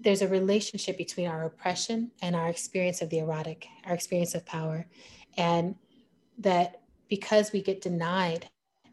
[0.00, 4.44] there's a relationship between our oppression and our experience of the erotic, our experience of
[4.46, 4.86] power.
[5.36, 5.74] And
[6.38, 8.48] that because we get denied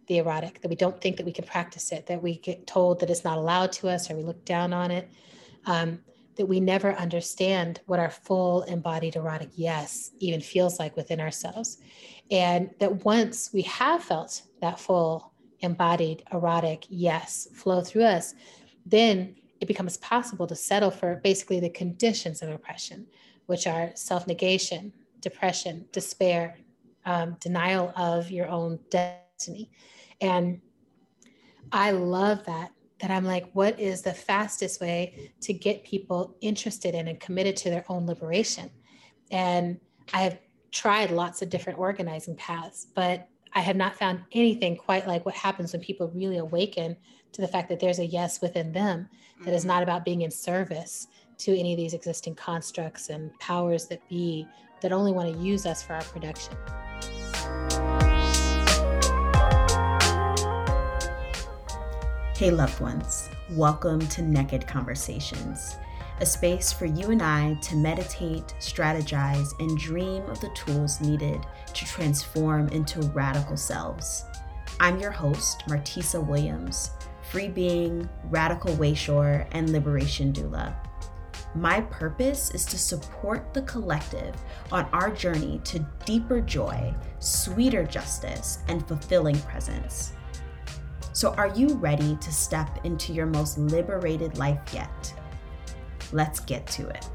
[0.08, 3.00] the erotic, that we don't think that we can practice it, that we get told
[3.00, 5.10] that it's not allowed to us or we look down on it,
[5.66, 6.00] um,
[6.36, 11.78] that we never understand what our full embodied erotic yes even feels like within ourselves.
[12.32, 18.36] And that once we have felt that full embodied erotic yes flow through us,
[18.86, 23.08] then it becomes possible to settle for basically the conditions of oppression,
[23.48, 26.58] which are self negation, depression, despair,
[27.06, 29.72] um, denial of your own destiny.
[30.22, 30.62] And
[31.72, 32.72] I love that.
[33.00, 37.56] That I'm like, what is the fastest way to get people interested in and committed
[37.58, 38.72] to their own liberation?
[39.30, 39.80] And
[40.14, 40.40] I have
[40.72, 45.34] tried lots of different organizing paths, but I have not found anything quite like what
[45.34, 46.96] happens when people really awaken
[47.32, 49.10] to the fact that there's a yes within them
[49.44, 49.70] that is mm-hmm.
[49.70, 51.08] not about being in service
[51.40, 54.48] to any of these existing constructs and powers that be
[54.82, 56.56] that only want to use us for our production.
[62.36, 65.78] Hey, loved ones, welcome to Naked Conversations
[66.20, 71.46] a space for you and I to meditate, strategize, and dream of the tools needed
[71.74, 74.26] to transform into radical selves.
[74.80, 76.92] I'm your host, Martisa Williams,
[77.32, 80.76] free being, radical wayshower, and liberation doula.
[81.56, 84.36] My purpose is to support the collective
[84.72, 90.14] on our journey to deeper joy, sweeter justice, and fulfilling presence.
[91.14, 95.14] So, are you ready to step into your most liberated life yet?
[96.12, 97.10] Let's get to it.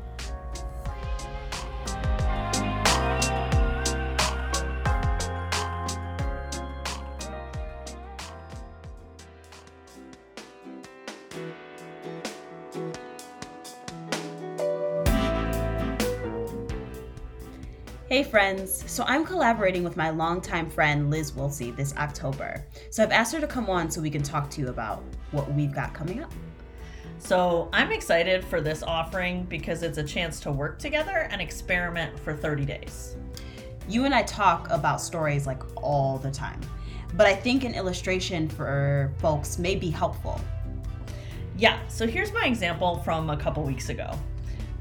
[18.33, 22.65] Friends, so I'm collaborating with my longtime friend Liz Woolsey this October.
[22.89, 25.53] So I've asked her to come on so we can talk to you about what
[25.53, 26.33] we've got coming up.
[27.19, 32.19] So I'm excited for this offering because it's a chance to work together and experiment
[32.19, 33.17] for 30 days.
[33.87, 36.63] You and I talk about stories like all the time,
[37.13, 40.41] but I think an illustration for folks may be helpful.
[41.59, 44.11] Yeah, so here's my example from a couple weeks ago.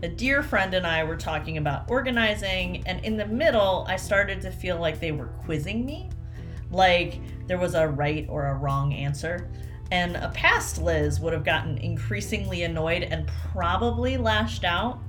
[0.04, 4.42] A dear friend and I were talking about organizing, and in the middle, I started
[4.42, 6.10] to feel like they were quizzing me.
[6.72, 9.48] Like there was a right or a wrong answer.
[9.92, 15.00] And a past Liz would have gotten increasingly annoyed and probably lashed out.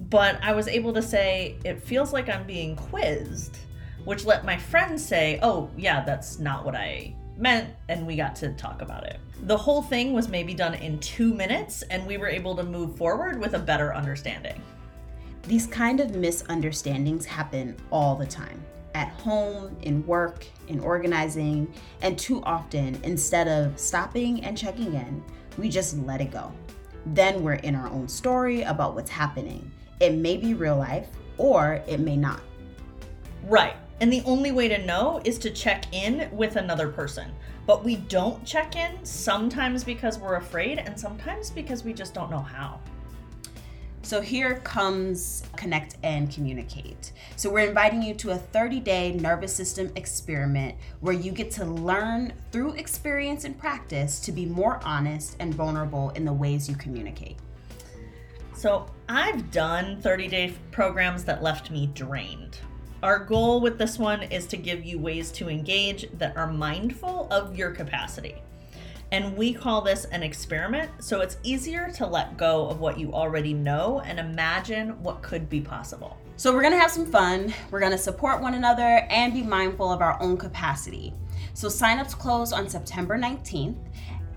[0.00, 3.58] But I was able to say, it feels like I'm being quizzed,
[4.04, 7.74] which let my friend say, oh, yeah, that's not what I meant.
[7.88, 9.18] And we got to talk about it.
[9.42, 12.96] The whole thing was maybe done in two minutes, and we were able to move
[12.96, 14.60] forward with a better understanding.
[15.42, 18.62] These kind of misunderstandings happen all the time
[18.96, 21.70] at home, in work, in organizing,
[22.00, 25.22] and too often, instead of stopping and checking in,
[25.58, 26.50] we just let it go.
[27.04, 29.70] Then we're in our own story about what's happening.
[30.00, 32.40] It may be real life or it may not.
[33.44, 33.76] Right.
[34.00, 37.30] And the only way to know is to check in with another person.
[37.66, 42.30] But we don't check in sometimes because we're afraid and sometimes because we just don't
[42.30, 42.80] know how.
[44.02, 47.10] So here comes Connect and Communicate.
[47.34, 51.64] So we're inviting you to a 30 day nervous system experiment where you get to
[51.64, 56.76] learn through experience and practice to be more honest and vulnerable in the ways you
[56.76, 57.38] communicate.
[58.54, 62.60] So I've done 30 day programs that left me drained.
[63.02, 67.28] Our goal with this one is to give you ways to engage that are mindful
[67.30, 68.36] of your capacity.
[69.12, 73.12] And we call this an experiment, so it's easier to let go of what you
[73.12, 76.16] already know and imagine what could be possible.
[76.38, 80.00] So, we're gonna have some fun, we're gonna support one another, and be mindful of
[80.00, 81.12] our own capacity.
[81.52, 83.76] So, signups close on September 19th,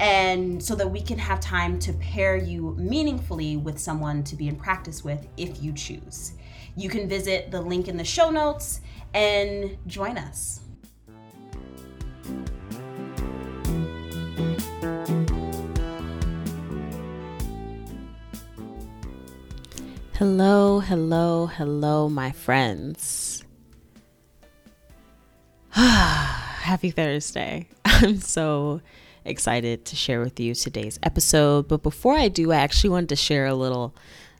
[0.01, 4.47] and so that we can have time to pair you meaningfully with someone to be
[4.49, 6.33] in practice with if you choose.
[6.79, 8.79] You can visit the link in the show notes
[9.13, 10.61] and join us.
[20.13, 23.43] Hello, hello, hello, my friends.
[25.71, 27.67] Happy Thursday.
[27.83, 28.79] I'm so
[29.25, 31.67] excited to share with you today's episode.
[31.67, 33.93] But before I do, I actually wanted to share a little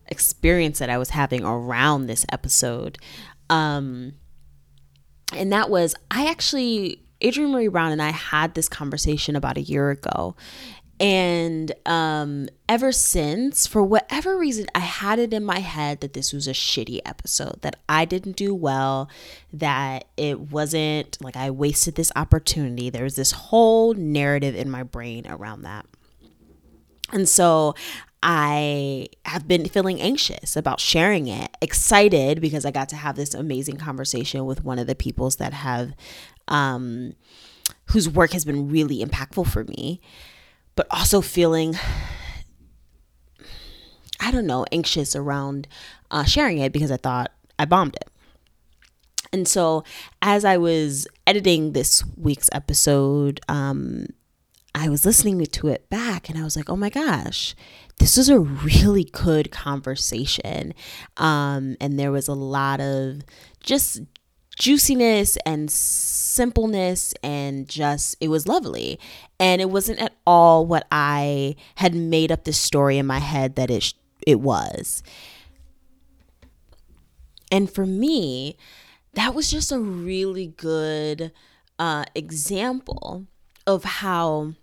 [0.09, 2.97] experience that I was having around this episode.
[3.49, 4.13] Um,
[5.33, 9.61] and that was, I actually, Adrienne Maree Brown and I had this conversation about a
[9.61, 10.35] year ago.
[11.01, 16.33] And um, ever since, for whatever reason, I had it in my head that this
[16.33, 19.09] was a shitty episode, that I didn't do well,
[19.53, 22.89] that it wasn't like I wasted this opportunity.
[22.89, 25.85] There was this whole narrative in my brain around that.
[27.11, 27.75] And so
[28.21, 33.33] I have been feeling anxious about sharing it, excited because I got to have this
[33.33, 35.93] amazing conversation with one of the peoples that have,
[36.47, 37.13] um,
[37.85, 40.01] whose work has been really impactful for me,
[40.75, 41.75] but also feeling,
[44.19, 45.67] I don't know, anxious around
[46.11, 48.09] uh, sharing it because I thought I bombed it.
[49.31, 49.83] And so,
[50.21, 54.07] as I was editing this week's episode, um,
[54.75, 57.55] I was listening to it back and I was like, oh my gosh,
[57.97, 60.73] this was a really good conversation.
[61.17, 63.21] Um, and there was a lot of
[63.61, 64.01] just
[64.59, 68.99] juiciness and simpleness and just it was lovely
[69.39, 73.55] and it wasn't at all what i had made up this story in my head
[73.55, 73.93] that it
[74.27, 75.01] it was
[77.49, 78.57] and for me
[79.13, 81.31] that was just a really good
[81.79, 83.25] uh, example
[83.69, 84.53] of how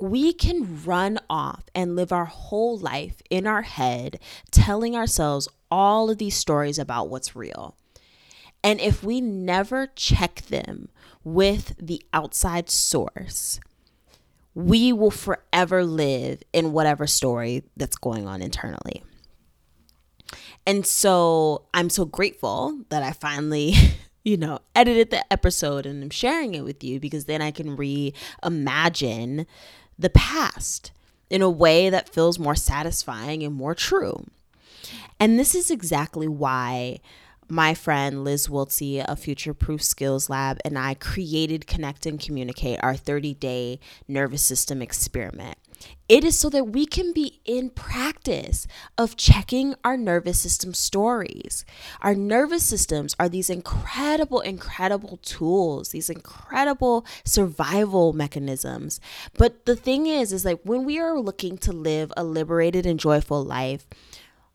[0.00, 4.18] we can run off and live our whole life in our head
[4.50, 7.76] telling ourselves all of these stories about what's real.
[8.64, 10.88] And if we never check them
[11.22, 13.60] with the outside source,
[14.54, 19.04] we will forever live in whatever story that's going on internally.
[20.66, 23.74] And so I'm so grateful that I finally
[24.26, 27.76] you know, edited the episode and I'm sharing it with you because then I can
[27.76, 29.46] reimagine
[29.96, 30.90] the past
[31.30, 34.26] in a way that feels more satisfying and more true.
[35.20, 36.98] And this is exactly why
[37.48, 42.80] my friend Liz Wiltsey of Future Proof Skills Lab and I created Connect and Communicate,
[42.82, 45.56] our 30 day nervous system experiment.
[46.08, 51.64] It is so that we can be in practice of checking our nervous system stories.
[52.00, 59.00] Our nervous systems are these incredible, incredible tools, these incredible survival mechanisms.
[59.36, 63.00] But the thing is, is like when we are looking to live a liberated and
[63.00, 63.88] joyful life,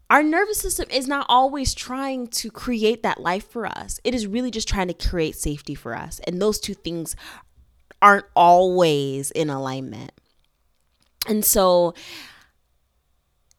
[0.09, 4.00] our nervous system is not always trying to create that life for us.
[4.06, 6.19] It is really just trying to create safety for us.
[6.27, 7.15] And those two things
[8.01, 10.12] aren't always in alignment.
[11.27, 11.94] And so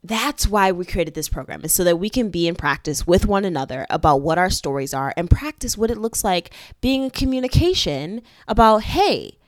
[0.04, 3.26] that's why we created this program is so that we can be in practice with
[3.26, 6.50] one another about what our stories are and practice what it looks like
[6.80, 9.38] being in communication about hey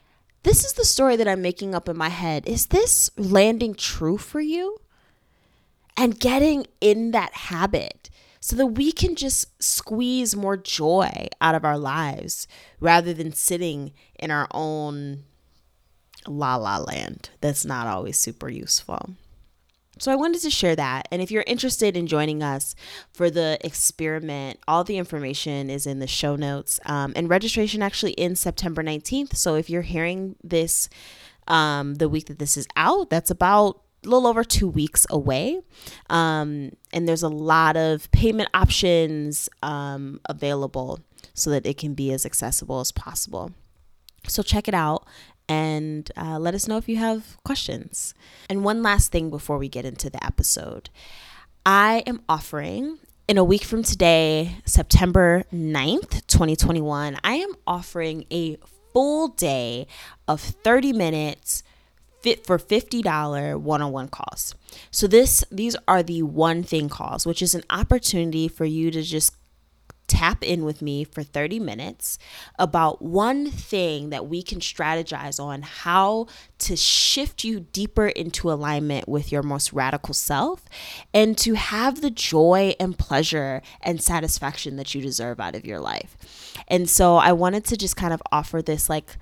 [0.45, 2.47] this is the story that i'm making up in my head.
[2.47, 4.79] Is this landing true for you?
[5.97, 8.11] And getting in that habit
[8.41, 12.47] so that we can just squeeze more joy out of our lives
[12.79, 15.25] rather than sitting in our own
[16.27, 19.11] la la land that's not always super useful.
[19.99, 21.07] So I wanted to share that.
[21.11, 22.75] And if you're interested in joining us
[23.13, 26.81] for the experiment, all the information is in the show notes.
[26.85, 29.37] Um, and registration actually ends September 19th.
[29.37, 30.89] So if you're hearing this
[31.47, 35.61] um, the week that this is out, that's about a little over two weeks away.
[36.11, 41.01] Um, and there's a lot of payment options um, available
[41.35, 43.53] so that it can be as accessible as possible.
[44.27, 45.07] So check it out
[45.49, 48.15] and uh, let us know if you have questions.
[48.49, 50.91] And one last thing before we get into the episode
[51.67, 58.59] I am offering in a week from today, September 9th, 2021, I am offering a
[58.93, 59.87] full day
[60.29, 61.63] of 30 minutes
[62.21, 64.55] fit for $50 one-on-one calls.
[64.91, 69.03] So this these are the one thing calls, which is an opportunity for you to
[69.03, 69.35] just
[70.07, 72.19] tap in with me for 30 minutes
[72.59, 76.27] about one thing that we can strategize on how
[76.59, 80.65] to shift you deeper into alignment with your most radical self
[81.13, 85.81] and to have the joy and pleasure and satisfaction that you deserve out of your
[85.81, 86.17] life.
[86.69, 89.17] And so I wanted to just kind of offer this like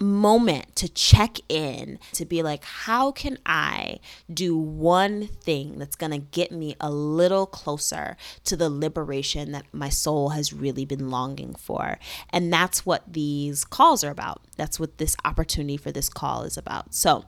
[0.00, 4.00] moment to check in to be like, how can I
[4.32, 9.66] do one thing that's going to get me a little closer to the liberation that
[9.72, 11.98] my soul has really been longing for?
[12.30, 14.42] And that's what these calls are about.
[14.56, 16.94] That's what this opportunity for this call is about.
[16.94, 17.24] So,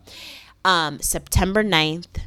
[0.65, 2.21] um, September 9th,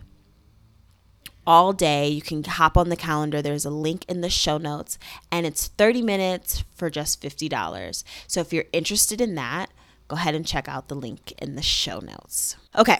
[1.46, 2.08] all day.
[2.08, 3.42] You can hop on the calendar.
[3.42, 4.98] There's a link in the show notes,
[5.32, 8.04] and it's 30 minutes for just $50.
[8.28, 9.70] So if you're interested in that,
[10.13, 12.55] go ahead and check out the link in the show notes.
[12.77, 13.00] Okay,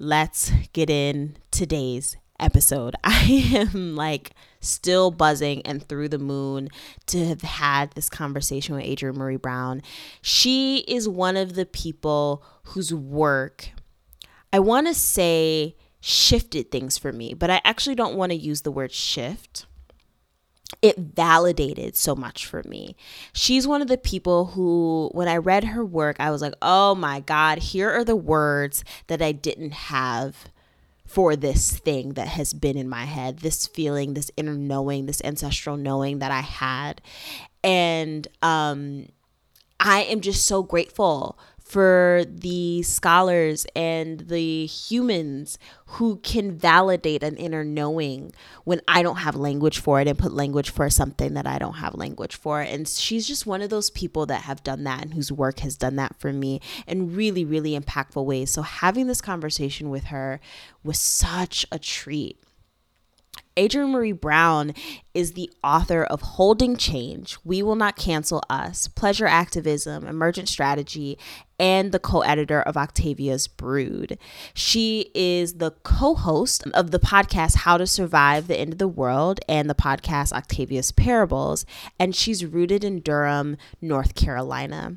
[0.00, 2.96] let's get in today's episode.
[3.04, 6.70] I am like still buzzing and through the moon
[7.06, 9.80] to have had this conversation with Adrienne Maree Brown.
[10.22, 13.70] She is one of the people whose work
[14.52, 18.62] I want to say shifted things for me, but I actually don't want to use
[18.62, 19.66] the word shift.
[20.82, 22.96] It validated so much for me.
[23.32, 26.94] She's one of the people who, when I read her work, I was like, oh
[26.94, 30.48] my God, here are the words that I didn't have
[31.06, 35.22] for this thing that has been in my head, this feeling, this inner knowing, this
[35.22, 37.00] ancestral knowing that I had.
[37.62, 39.08] And um,
[39.78, 47.36] I am just so grateful for the scholars and the humans who can validate an
[47.36, 48.32] inner knowing
[48.64, 51.74] when I don't have language for it and put language for something that I don't
[51.74, 52.60] have language for.
[52.60, 55.76] And she's just one of those people that have done that and whose work has
[55.76, 58.50] done that for me in really, really impactful ways.
[58.50, 60.40] So having this conversation with her
[60.82, 62.43] was such a treat.
[63.56, 64.74] Adrienne Maree Brown
[65.14, 71.16] is the author of Holding Change, We Will Not Cancel Us, Pleasure Activism, Emergent Strategy,
[71.56, 74.18] and the co editor of Octavia's Brood.
[74.54, 78.88] She is the co host of the podcast How to Survive the End of the
[78.88, 81.64] World and the podcast Octavia's Parables,
[81.96, 84.96] and she's rooted in Durham, North Carolina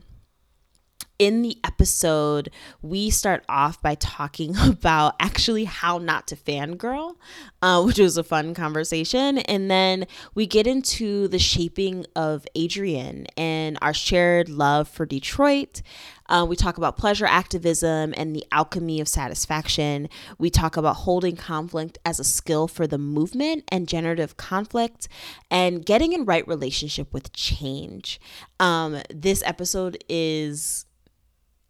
[1.19, 2.49] in the episode,
[2.81, 7.15] we start off by talking about actually how not to fangirl,
[7.61, 9.39] uh, which was a fun conversation.
[9.39, 10.05] And then
[10.35, 15.81] we get into the shaping of Adrienne and our shared love for Detroit.
[16.29, 20.09] Uh, we talk about pleasure activism and the alchemy of satisfaction.
[20.37, 25.07] We talk about holding conflict as a skill for the movement and generative conflict
[25.49, 28.19] and getting in right relationship with change.
[28.59, 30.85] Um, this episode is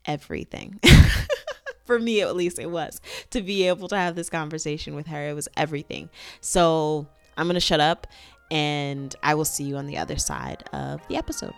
[0.08, 0.80] everything.
[1.86, 3.00] For me, at least, it was
[3.30, 5.30] to be able to have this conversation with her.
[5.30, 6.10] It was everything.
[6.42, 8.08] So I'm going to shut up
[8.50, 11.54] and I will see you on the other side of the episode.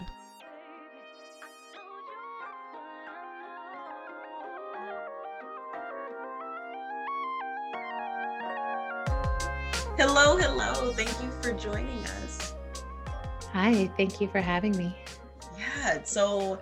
[9.98, 10.94] Hello, hello.
[10.94, 12.56] Thank you for joining us.
[13.52, 14.96] Hi, thank you for having me.
[15.58, 16.58] Yeah, so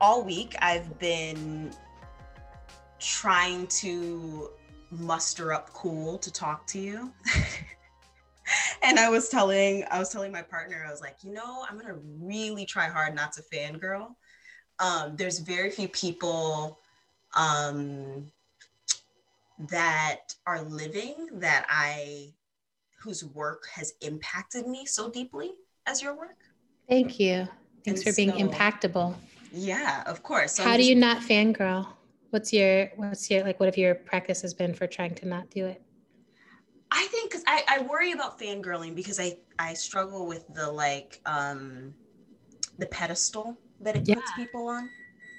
[0.00, 1.72] all week I've been
[2.98, 4.50] trying to
[4.90, 7.12] muster up cool to talk to you.
[8.82, 11.78] and I was telling I was telling my partner, I was like, you know, I'm
[11.78, 14.14] gonna really try hard not to fangirl.
[14.78, 16.78] Um, there's very few people
[17.36, 18.30] um,
[19.70, 22.32] that are living that I
[23.00, 25.52] whose work has impacted me so deeply
[25.86, 26.36] as your work.
[26.88, 27.48] Thank you.
[27.84, 29.14] Thanks and for being so, impactable.
[29.52, 30.52] Yeah, of course.
[30.52, 31.86] So How do you not fangirl?
[32.30, 35.48] What's your what's your like what have your practice has been for trying to not
[35.50, 35.82] do it?
[36.90, 41.20] I think because I, I worry about fangirling because I I struggle with the like
[41.26, 41.94] um
[42.78, 44.16] the pedestal that it yeah.
[44.16, 44.88] puts people on.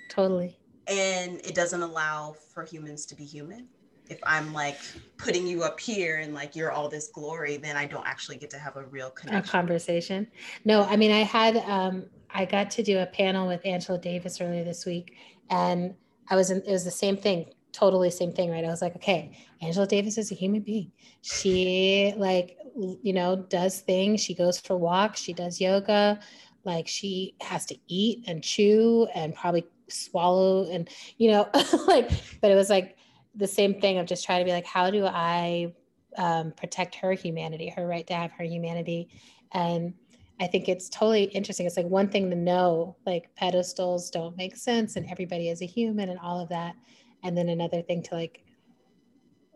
[0.09, 0.57] Totally.
[0.87, 3.67] And it doesn't allow for humans to be human.
[4.09, 4.79] If I'm like
[5.17, 8.49] putting you up here and like you're all this glory, then I don't actually get
[8.51, 9.47] to have a real connection.
[9.47, 10.27] A conversation.
[10.65, 14.39] No, I mean I had um I got to do a panel with Angela Davis
[14.41, 15.15] earlier this week,
[15.49, 15.95] and
[16.29, 18.63] I was in, it was the same thing, totally same thing, right?
[18.63, 20.91] I was like, okay, Angela Davis is a human being.
[21.21, 22.57] She like
[23.03, 24.21] you know does things.
[24.21, 25.21] She goes for walks.
[25.21, 26.19] She does yoga.
[26.63, 31.49] Like she has to eat and chew and probably swallow and you know
[31.87, 32.09] like.
[32.41, 32.97] But it was like
[33.35, 35.73] the same thing of just trying to be like, how do I
[36.17, 39.09] um, protect her humanity, her right to have her humanity,
[39.51, 39.93] and
[40.39, 41.65] I think it's totally interesting.
[41.65, 45.65] It's like one thing to know, like pedestals don't make sense and everybody is a
[45.65, 46.75] human and all of that.
[47.23, 48.43] And then another thing to like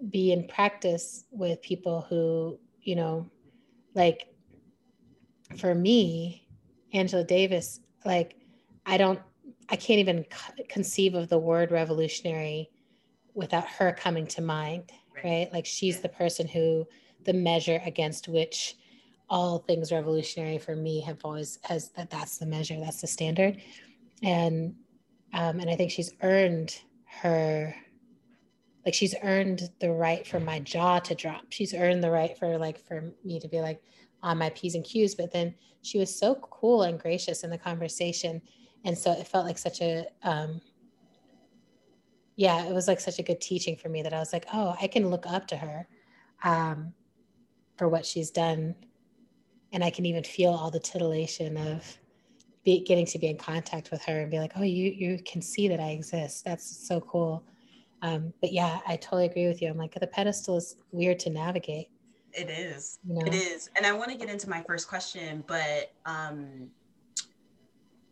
[0.10, 3.30] be in practice with people who, you know,
[3.96, 4.28] like
[5.58, 6.48] for me,
[6.92, 8.36] Angela Davis, like
[8.86, 9.20] I don't,
[9.70, 10.26] I can't even
[10.68, 12.70] conceive of the word revolutionary
[13.34, 15.24] without her coming to mind, right?
[15.24, 15.54] right?
[15.54, 16.86] Like she's the person who,
[17.24, 18.76] the measure against which
[19.30, 23.62] all things revolutionary for me have always has that that's the measure that's the standard.
[24.22, 24.76] And
[25.34, 27.76] um, and i think she's earned her
[28.86, 31.46] like she's earned the right for my jaw to drop.
[31.50, 33.82] She's earned the right for like for me to be like
[34.22, 37.58] on my p's and q's but then she was so cool and gracious in the
[37.58, 38.42] conversation.
[38.86, 40.62] And so it felt like such a um,
[42.36, 44.76] yeah it was like such a good teaching for me that i was like oh
[44.82, 45.88] i can look up to her
[46.44, 46.94] um,
[47.78, 48.76] for what she's done
[49.74, 51.98] and I can even feel all the titillation of
[52.64, 55.42] be, getting to be in contact with her and be like, oh, you you can
[55.42, 56.46] see that I exist.
[56.46, 57.44] That's so cool.
[58.02, 59.70] Um, but yeah, I totally agree with you.
[59.70, 61.90] I'm like the pedestal is weird to navigate.
[62.32, 63.00] It is.
[63.08, 63.26] You know?
[63.26, 63.70] It is.
[63.76, 66.70] And I want to get into my first question, but um,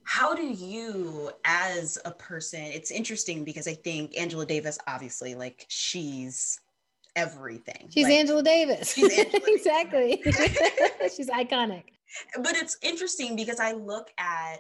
[0.04, 5.66] how do you as a person it's interesting because i think angela davis obviously like
[5.70, 6.60] she's
[7.16, 10.22] everything she's like, angela davis she's angela exactly
[11.16, 11.84] she's iconic
[12.44, 14.58] but it's interesting because i look at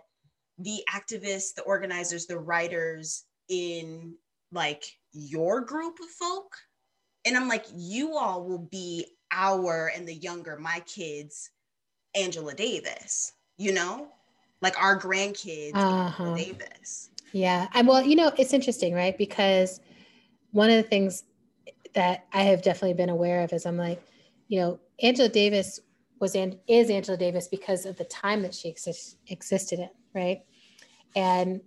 [0.60, 4.13] the activists the organizers the writers in
[4.51, 6.55] like your group of folk
[7.25, 11.51] and i'm like you all will be our and the younger my kids
[12.15, 14.10] angela davis you know
[14.62, 16.36] like our grandkids uh-huh.
[16.36, 17.10] Davis.
[17.34, 17.67] Yeah.
[17.74, 19.17] And well, you know, it's interesting, right?
[19.17, 19.79] Because
[20.51, 21.24] one of the things
[21.93, 24.01] that I have definitely been aware of is I'm like,
[24.48, 25.79] you know, Angela Davis
[26.19, 30.41] was and is Angela Davis because of the time that she exist, existed in, right?
[31.15, 31.62] And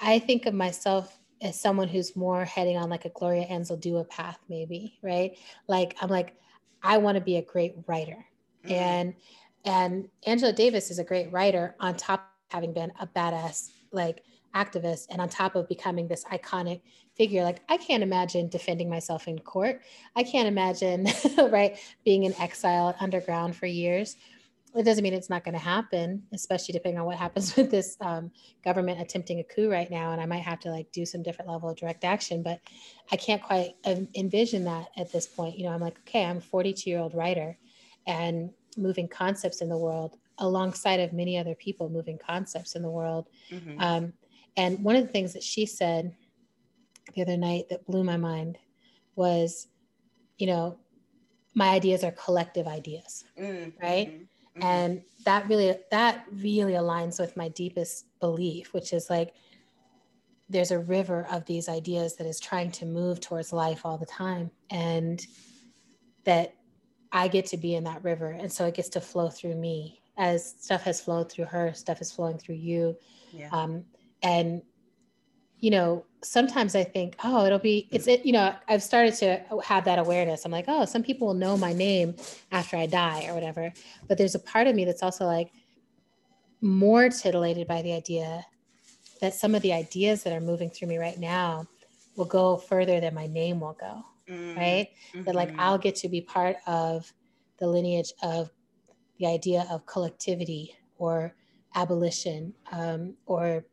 [0.00, 4.38] I think of myself as someone who's more heading on like a Gloria Anzaldúa path,
[4.48, 5.36] maybe, right?
[5.68, 6.34] Like I'm like,
[6.82, 8.24] I want to be a great writer.
[8.64, 8.72] Mm-hmm.
[8.72, 9.14] And
[9.64, 14.22] and Angela Davis is a great writer on top of having been a badass like
[14.56, 16.80] activist and on top of becoming this iconic
[17.14, 17.42] figure.
[17.42, 19.82] Like I can't imagine defending myself in court.
[20.14, 21.06] I can't imagine,
[21.50, 24.16] right, being in exile underground for years.
[24.74, 27.96] It doesn't mean it's not going to happen, especially depending on what happens with this
[28.00, 28.30] um,
[28.64, 30.12] government attempting a coup right now.
[30.12, 32.60] And I might have to like do some different level of direct action, but
[33.10, 33.74] I can't quite
[34.14, 35.58] envision that at this point.
[35.58, 37.56] You know, I'm like, okay, I'm a 42 year old writer
[38.06, 42.90] and moving concepts in the world alongside of many other people moving concepts in the
[42.90, 43.28] world.
[43.50, 43.80] Mm-hmm.
[43.80, 44.12] Um,
[44.56, 46.14] and one of the things that she said
[47.14, 48.58] the other night that blew my mind
[49.14, 49.68] was,
[50.38, 50.78] you know,
[51.54, 53.70] my ideas are collective ideas, mm-hmm.
[53.82, 54.08] right?
[54.08, 54.62] Mm-hmm.
[54.62, 59.34] And that really that really aligns with my deepest belief, which is like
[60.48, 64.06] there's a river of these ideas that is trying to move towards life all the
[64.06, 65.26] time, and
[66.24, 66.54] that
[67.12, 68.30] I get to be in that river.
[68.30, 72.00] And so it gets to flow through me as stuff has flowed through her, stuff
[72.00, 72.96] is flowing through you.
[73.32, 73.48] Yeah.
[73.52, 73.84] Um,
[74.22, 74.62] and,
[75.58, 79.42] you know, sometimes I think, oh, it'll be, it's it, you know, I've started to
[79.64, 80.44] have that awareness.
[80.44, 82.16] I'm like, oh, some people will know my name
[82.52, 83.72] after I die or whatever.
[84.08, 85.52] But there's a part of me that's also like
[86.60, 88.44] more titillated by the idea
[89.20, 91.66] that some of the ideas that are moving through me right now
[92.16, 94.58] will go further than my name will go mm-hmm.
[94.58, 94.88] right?
[95.12, 95.24] Mm-hmm.
[95.24, 95.60] That like mm-hmm.
[95.60, 97.12] I'll get to be part of
[97.58, 98.50] the lineage of
[99.18, 101.34] the idea of collectivity or
[101.74, 103.64] abolition um, or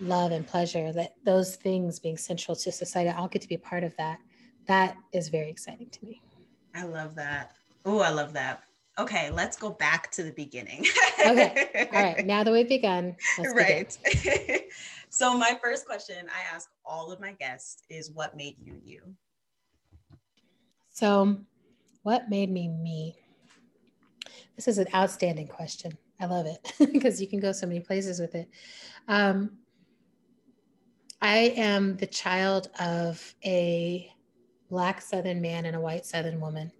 [0.00, 3.58] love and pleasure, that those things being central to society, I'll get to be a
[3.60, 4.18] part of that.
[4.66, 6.22] That is very exciting to me.
[6.74, 7.52] I love that.
[7.84, 8.62] Oh, I love that.
[8.98, 10.84] Okay, let's go back to the beginning.
[11.20, 11.88] okay.
[11.94, 12.26] All right.
[12.26, 13.16] Now that we've begun,
[13.54, 13.96] right.
[15.10, 19.00] so, my first question I ask all of my guests is what made you you?
[20.90, 21.38] So,
[22.02, 23.16] what made me me?
[24.56, 25.96] This is an outstanding question.
[26.20, 28.50] I love it because you can go so many places with it.
[29.08, 29.52] Um,
[31.22, 34.10] I am the child of a
[34.70, 36.72] Black Southern man and a white Southern woman.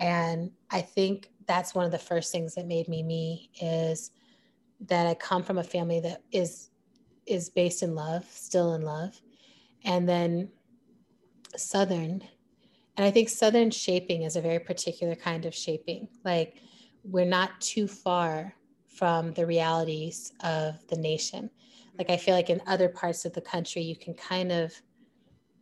[0.00, 4.10] And I think that's one of the first things that made me me is
[4.80, 6.70] that I come from a family that is
[7.26, 9.20] is based in love, still in love.
[9.84, 10.50] And then
[11.56, 12.22] Southern
[12.96, 16.08] and I think Southern shaping is a very particular kind of shaping.
[16.24, 16.56] Like
[17.04, 18.54] we're not too far
[18.88, 21.50] from the realities of the nation.
[21.98, 24.72] Like I feel like in other parts of the country, you can kind of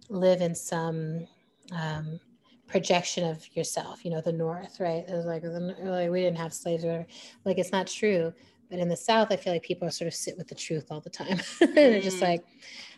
[0.08, 1.26] live in some
[1.72, 2.20] um,
[2.66, 4.04] projection of yourself.
[4.04, 5.04] You know, the North, right?
[5.08, 7.06] It was like, like we didn't have slaves or whatever.
[7.44, 8.32] Like it's not true.
[8.70, 11.00] But in the South, I feel like people sort of sit with the truth all
[11.00, 11.38] the time.
[11.74, 12.22] They're just mm.
[12.22, 12.44] like,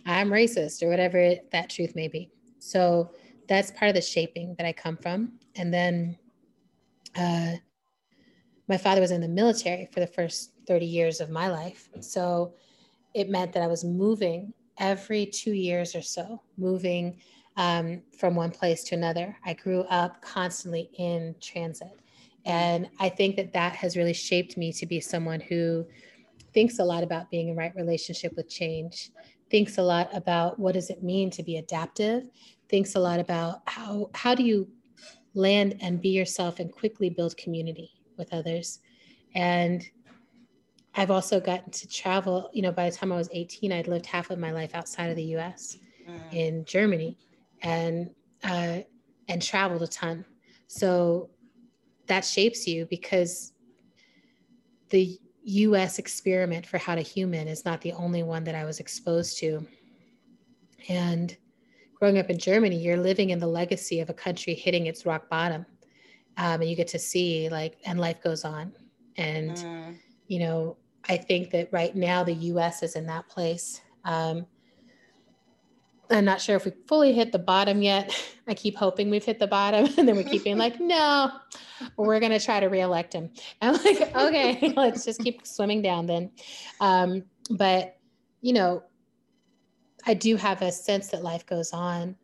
[0.07, 2.31] I'm racist or whatever that truth may be.
[2.59, 3.11] So
[3.49, 5.33] that's part of the shaping that I come from.
[5.57, 6.19] And then
[7.17, 7.53] uh,
[8.69, 11.89] my father was in the military for the first 30 years of my life.
[12.01, 12.55] So
[13.15, 17.19] it meant that I was moving every two years or so, moving
[17.57, 19.37] um, from one place to another.
[19.45, 21.99] I grew up constantly in transit.
[22.45, 25.87] And I think that that has really shaped me to be someone who
[26.55, 29.11] thinks a lot about being in right relationship with change,
[29.51, 32.29] thinks a lot about what does it mean to be adaptive,
[32.69, 34.69] thinks a lot about how how do you
[35.35, 38.81] land and be yourself and quickly build community with others
[39.35, 39.89] and
[40.99, 44.07] i've also gotten to travel you know by the time i was 18 i'd lived
[44.07, 46.33] half of my life outside of the us mm.
[46.33, 47.17] in germany
[47.63, 48.11] and
[48.45, 48.79] uh,
[49.29, 50.25] and traveled a ton
[50.69, 51.29] so
[52.07, 53.53] that shapes you because
[54.91, 58.81] the us experiment for how to human is not the only one that i was
[58.81, 59.67] exposed to
[60.89, 61.37] and
[61.99, 65.29] growing up in Germany, you're living in the legacy of a country hitting its rock
[65.29, 65.67] bottom.
[66.37, 68.73] Um, and you get to see like, and life goes on.
[69.17, 69.99] And, mm.
[70.29, 70.77] you know,
[71.09, 73.81] I think that right now the US is in that place.
[74.05, 74.47] Um,
[76.11, 78.15] I'm not sure if we fully hit the bottom yet.
[78.49, 81.33] I keep hoping we've hit the bottom, and then we keep being like, no,
[81.97, 83.31] we're going to try to reelect him.
[83.63, 86.31] I'm like, okay, let's just keep swimming down then.
[86.81, 87.97] Um, but,
[88.41, 88.85] you know,
[90.07, 92.17] I do have a sense that life goes on,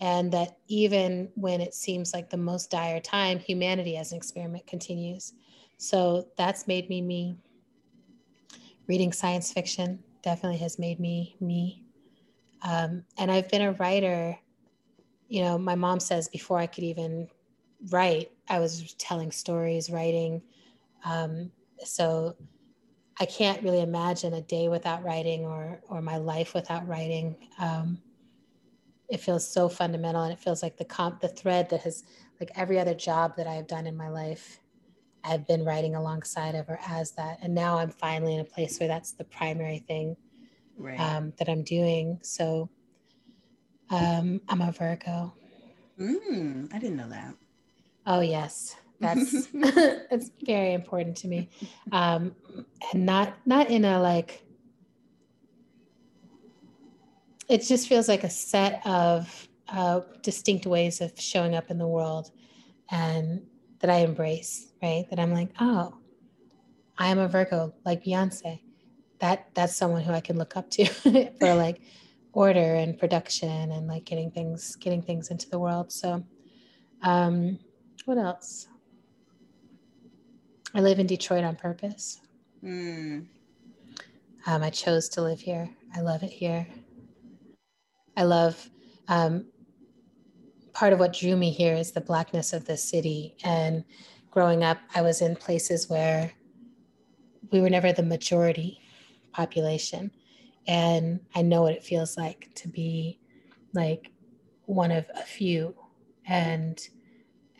[0.00, 4.66] and that even when it seems like the most dire time, humanity as an experiment
[4.66, 5.32] continues.
[5.78, 7.38] So that's made me me.
[8.90, 11.84] Reading science fiction definitely has made me me
[12.62, 14.38] um, and I've been a writer,
[15.28, 17.28] you know, my mom says before I could even
[17.90, 20.42] write, I was telling stories, writing.
[21.04, 21.50] Um,
[21.84, 22.36] so
[23.18, 27.36] I can't really imagine a day without writing or, or my life without writing.
[27.58, 27.98] Um,
[29.08, 32.04] it feels so fundamental and it feels like the comp, the thread that has
[32.38, 34.59] like every other job that I've done in my life,
[35.24, 37.38] I've been writing alongside of or as that.
[37.42, 40.16] And now I'm finally in a place where that's the primary thing
[40.76, 40.98] right.
[40.98, 42.18] um, that I'm doing.
[42.22, 42.70] So
[43.90, 45.34] um, I'm a Virgo.
[45.98, 47.34] Mm, I didn't know that.
[48.06, 51.50] Oh yes, that's it's very important to me,
[51.92, 52.34] um,
[52.92, 54.42] and not not in a like.
[57.48, 61.86] It just feels like a set of uh, distinct ways of showing up in the
[61.86, 62.30] world,
[62.90, 63.42] and
[63.80, 64.72] that I embrace.
[64.82, 65.98] Right, that I'm like, oh,
[66.96, 68.60] I am a Virgo, like Beyonce
[69.20, 70.84] that that's someone who I can look up to
[71.38, 71.82] for like
[72.32, 75.92] order and production and like getting things getting things into the world.
[75.92, 76.24] So
[77.02, 77.58] um
[78.06, 78.66] what else?
[80.74, 82.20] I live in Detroit on purpose.
[82.64, 83.26] Mm.
[84.46, 85.68] Um, I chose to live here.
[85.94, 86.66] I love it here.
[88.16, 88.70] I love
[89.08, 89.46] um,
[90.72, 93.36] part of what drew me here is the blackness of the city.
[93.44, 93.84] And
[94.30, 96.32] growing up, I was in places where
[97.50, 98.80] we were never the majority
[99.32, 100.10] population.
[100.66, 103.18] And I know what it feels like to be
[103.72, 104.12] like
[104.66, 105.74] one of a few
[106.26, 106.80] and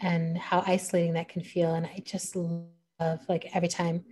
[0.03, 1.75] and how isolating that can feel.
[1.75, 4.05] And I just love like every time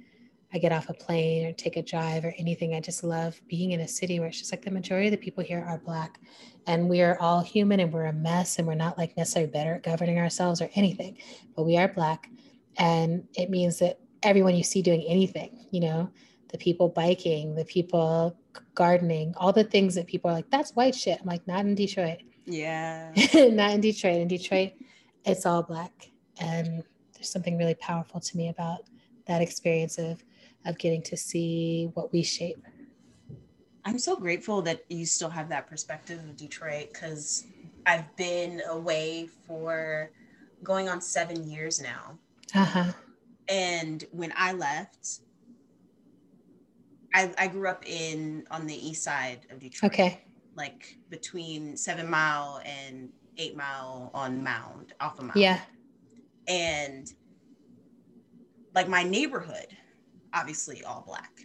[0.53, 3.73] I get off a plane or take a drive or anything, I just love being
[3.73, 6.21] in a city where it's just like the majority of the people here are black
[6.67, 9.75] and we are all human and we're a mess and we're not like necessarily better
[9.75, 11.19] at governing ourselves or anything,
[11.55, 12.31] but we are black.
[12.79, 16.11] And it means that everyone you see doing anything, you know,
[16.51, 18.39] the people biking, the people
[18.75, 21.19] gardening, all the things that people are like, that's white shit.
[21.21, 22.19] I'm like, not in Detroit.
[22.47, 23.13] Yeah.
[23.35, 24.17] not in Detroit.
[24.17, 24.73] In Detroit,
[25.25, 26.11] it's all black.
[26.41, 26.83] And
[27.15, 28.81] there's something really powerful to me about
[29.27, 30.25] that experience of
[30.68, 32.62] of getting to see what we shape.
[33.85, 37.46] I'm so grateful that you still have that perspective of Detroit because
[37.87, 40.11] I've been away for
[40.62, 42.18] going on seven years now.
[42.54, 42.92] Uh-huh.
[43.48, 45.20] And when I left,
[47.14, 49.92] I, I grew up in on the east side of Detroit.
[49.92, 50.20] Okay.
[50.54, 55.40] Like between Seven Mile and Eight Mile on Mound, off of Mound.
[55.40, 55.61] Yeah.
[56.46, 57.11] And
[58.74, 59.68] like my neighborhood,
[60.35, 61.45] obviously all black.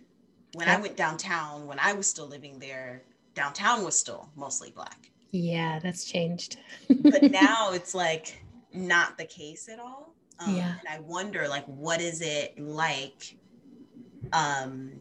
[0.53, 5.09] When I went downtown, when I was still living there, downtown was still mostly black.
[5.31, 6.57] Yeah, that's changed.
[6.87, 10.13] but now it's like not the case at all.
[10.39, 10.75] Um, yeah.
[10.79, 13.35] And I wonder, like, what is it like
[14.31, 14.91] um,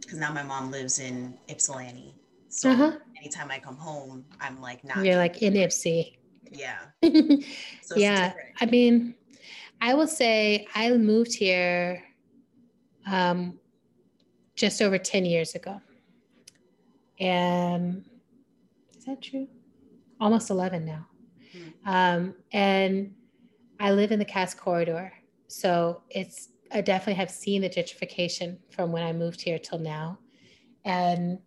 [0.00, 2.14] because now my mom lives in Ypsilanti.
[2.48, 2.92] So uh-huh.
[3.16, 5.04] anytime I come home, I'm like not.
[5.04, 6.18] You're like in Ypsi.
[6.54, 6.80] Yeah.
[7.80, 8.34] So yeah.
[8.60, 9.14] I mean,
[9.80, 12.04] I will say I moved here
[13.06, 13.58] um,
[14.54, 15.80] just over 10 years ago.
[17.18, 18.04] And
[18.96, 19.48] is that true?
[20.20, 21.06] Almost 11 now.
[21.84, 23.14] Um, and
[23.80, 25.12] I live in the Cass Corridor.
[25.48, 30.18] So it's I definitely have seen the gentrification from when I moved here till now.
[30.84, 31.38] And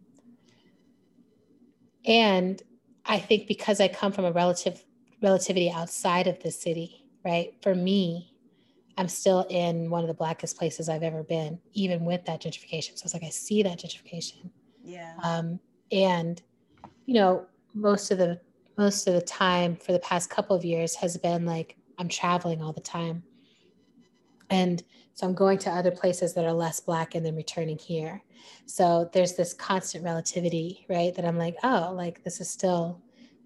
[2.06, 2.62] and
[3.06, 4.84] I think because I come from a relative
[5.22, 7.54] relativity outside of the city, right?
[7.62, 8.35] For me,
[8.98, 12.98] I'm still in one of the blackest places I've ever been, even with that gentrification.
[12.98, 14.50] So it's like I see that gentrification.
[14.84, 15.14] Yeah.
[15.24, 15.60] Um,
[15.92, 16.42] and
[17.06, 18.40] you know, most of the
[18.78, 22.62] most of the time for the past couple of years has been like I'm traveling
[22.62, 23.24] all the time.
[24.50, 28.22] And so I'm going to other places that are less black and then returning here.
[28.66, 31.16] So there's this constant relativity, right?
[31.16, 33.02] That I'm like, oh, like this is still,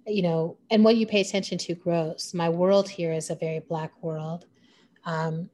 [0.06, 2.34] you know, and what you pay attention to grows.
[2.34, 4.46] My world here is a very black world.
[5.06, 5.50] Um,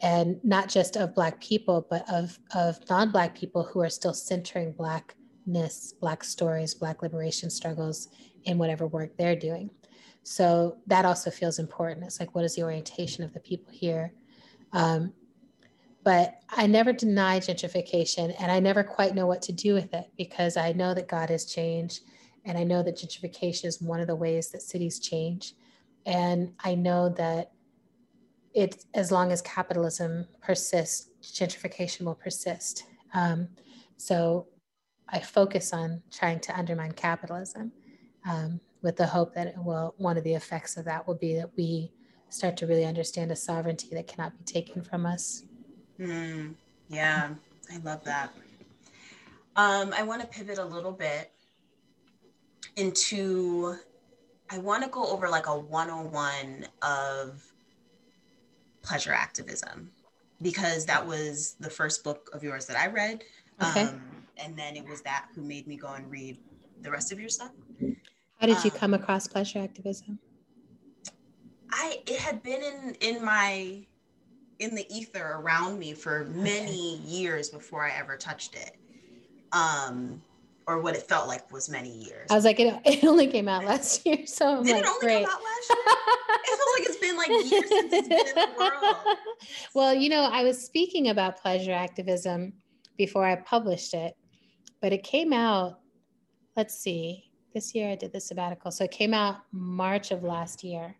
[0.00, 4.72] and not just of black people, but of, of non-black people who are still centering
[4.72, 8.08] blackness, black stories, black liberation struggles
[8.44, 9.70] in whatever work they're doing.
[10.22, 12.04] So that also feels important.
[12.04, 14.12] It's like, what is the orientation of the people here?
[14.72, 15.12] Um,
[16.02, 20.10] but I never deny gentrification and I never quite know what to do with it
[20.16, 22.02] because I know that God has changed
[22.44, 25.54] and I know that gentrification is one of the ways that cities change.
[26.06, 27.50] And I know that
[28.56, 32.84] it, as long as capitalism persists, gentrification will persist.
[33.12, 33.48] Um,
[33.98, 34.46] so
[35.10, 37.70] I focus on trying to undermine capitalism
[38.26, 41.34] um, with the hope that it will, one of the effects of that will be
[41.34, 41.92] that we
[42.30, 45.44] start to really understand a sovereignty that cannot be taken from us.
[46.00, 46.54] Mm,
[46.88, 47.34] yeah,
[47.70, 48.32] I love that.
[49.54, 51.30] Um, I want to pivot a little bit
[52.76, 53.76] into,
[54.48, 57.52] I want to go over like a 101 of
[58.86, 59.90] pleasure activism
[60.40, 63.24] because that was the first book of yours that I read.
[63.62, 63.82] Okay.
[63.82, 64.02] Um,
[64.38, 66.38] and then it was that who made me go and read
[66.82, 67.52] the rest of your stuff.
[68.40, 70.18] How did you um, come across pleasure activism?
[71.70, 73.86] I it had been in in my
[74.58, 78.76] in the ether around me for many years before I ever touched it.
[79.52, 80.22] Um,
[80.66, 82.26] or what it felt like was many years.
[82.30, 84.26] I was like, it, it only came out last year.
[84.26, 85.26] So I'm Did like, it only great.
[85.26, 85.84] come out last year?
[86.28, 89.16] it feels like it's been like years since it's been in the world.
[89.74, 92.52] Well, you know, I was speaking about pleasure activism
[92.96, 94.16] before I published it,
[94.80, 95.80] but it came out,
[96.56, 98.70] let's see, this year I did the sabbatical.
[98.70, 100.96] So it came out March of last year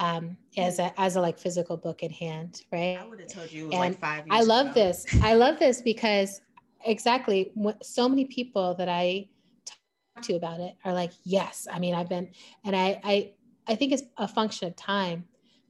[0.00, 2.98] um, as a as a like physical book in hand, right?
[3.00, 4.24] I would have told you like five.
[4.30, 4.74] I love ago.
[4.74, 5.04] this.
[5.22, 6.40] I love this because
[6.84, 9.28] exactly so many people that I
[9.64, 11.66] talk to about it are like, yes.
[11.70, 12.30] I mean, I've been,
[12.64, 13.32] and I I
[13.66, 15.24] I think it's a function of time,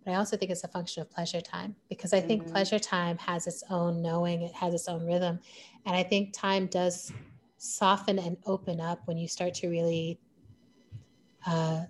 [0.04, 2.52] but I also think it's a function of pleasure time because I think mm-hmm.
[2.52, 5.38] pleasure time has its own knowing, it has its own rhythm,
[5.86, 7.12] and I think time does
[7.58, 10.18] soften and open up when you start to really.
[11.46, 11.82] Uh,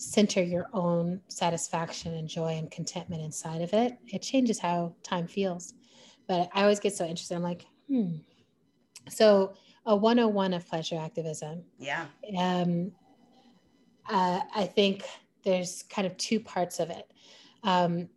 [0.00, 5.26] center your own satisfaction and joy and contentment inside of it, it changes how time
[5.26, 5.74] feels.
[6.26, 7.34] But I always get so interested.
[7.34, 8.16] I'm like, hmm.
[9.10, 9.54] So
[9.86, 11.64] a 101 of pleasure activism.
[11.78, 12.06] Yeah.
[12.38, 12.92] Um,
[14.08, 15.04] uh, I think
[15.44, 17.10] there's kind of two parts of it.
[17.62, 18.08] Um,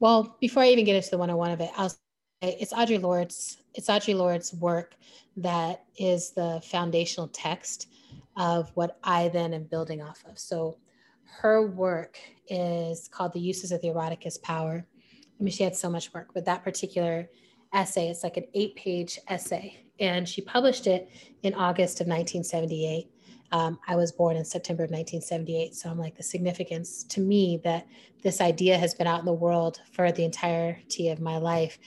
[0.00, 1.96] well, before I even get into the 101 of it, I'll say
[2.42, 4.94] it's Audre Lorde's it's Audre Lorde's work
[5.36, 7.88] that is the foundational text
[8.36, 10.38] of what I then am building off of.
[10.38, 10.78] So
[11.40, 14.86] her work is called The Uses of the Erotic as Power.
[15.38, 17.28] I mean, she had so much work, but that particular
[17.72, 19.76] essay, it's like an eight page essay.
[20.00, 21.10] And she published it
[21.42, 23.10] in August of 1978.
[23.50, 25.74] Um, I was born in September of 1978.
[25.74, 27.86] So I'm like, the significance to me that
[28.22, 31.78] this idea has been out in the world for the entirety of my life,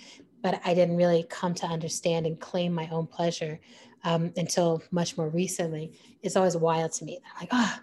[0.42, 3.60] but I didn't really come to understand and claim my own pleasure
[4.04, 5.94] um, until much more recently.
[6.24, 7.20] It's always wild to me.
[7.24, 7.80] I'm like, oh,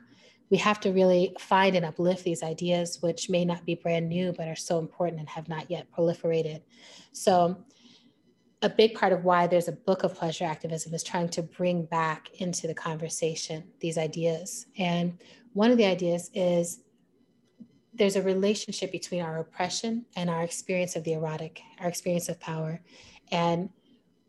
[0.51, 4.33] we have to really find and uplift these ideas, which may not be brand new,
[4.33, 6.63] but are so important and have not yet proliferated.
[7.13, 7.65] So,
[8.63, 11.85] a big part of why there's a book of pleasure activism is trying to bring
[11.85, 14.67] back into the conversation these ideas.
[14.77, 15.19] And
[15.53, 16.81] one of the ideas is
[17.95, 22.41] there's a relationship between our oppression and our experience of the erotic, our experience of
[22.41, 22.81] power.
[23.31, 23.71] And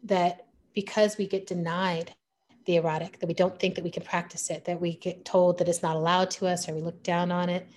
[0.04, 2.14] that because we get denied
[2.66, 5.58] the erotic, that we don't think that we can practice it, that we get told
[5.58, 7.68] that it's not allowed to us or we look down on it,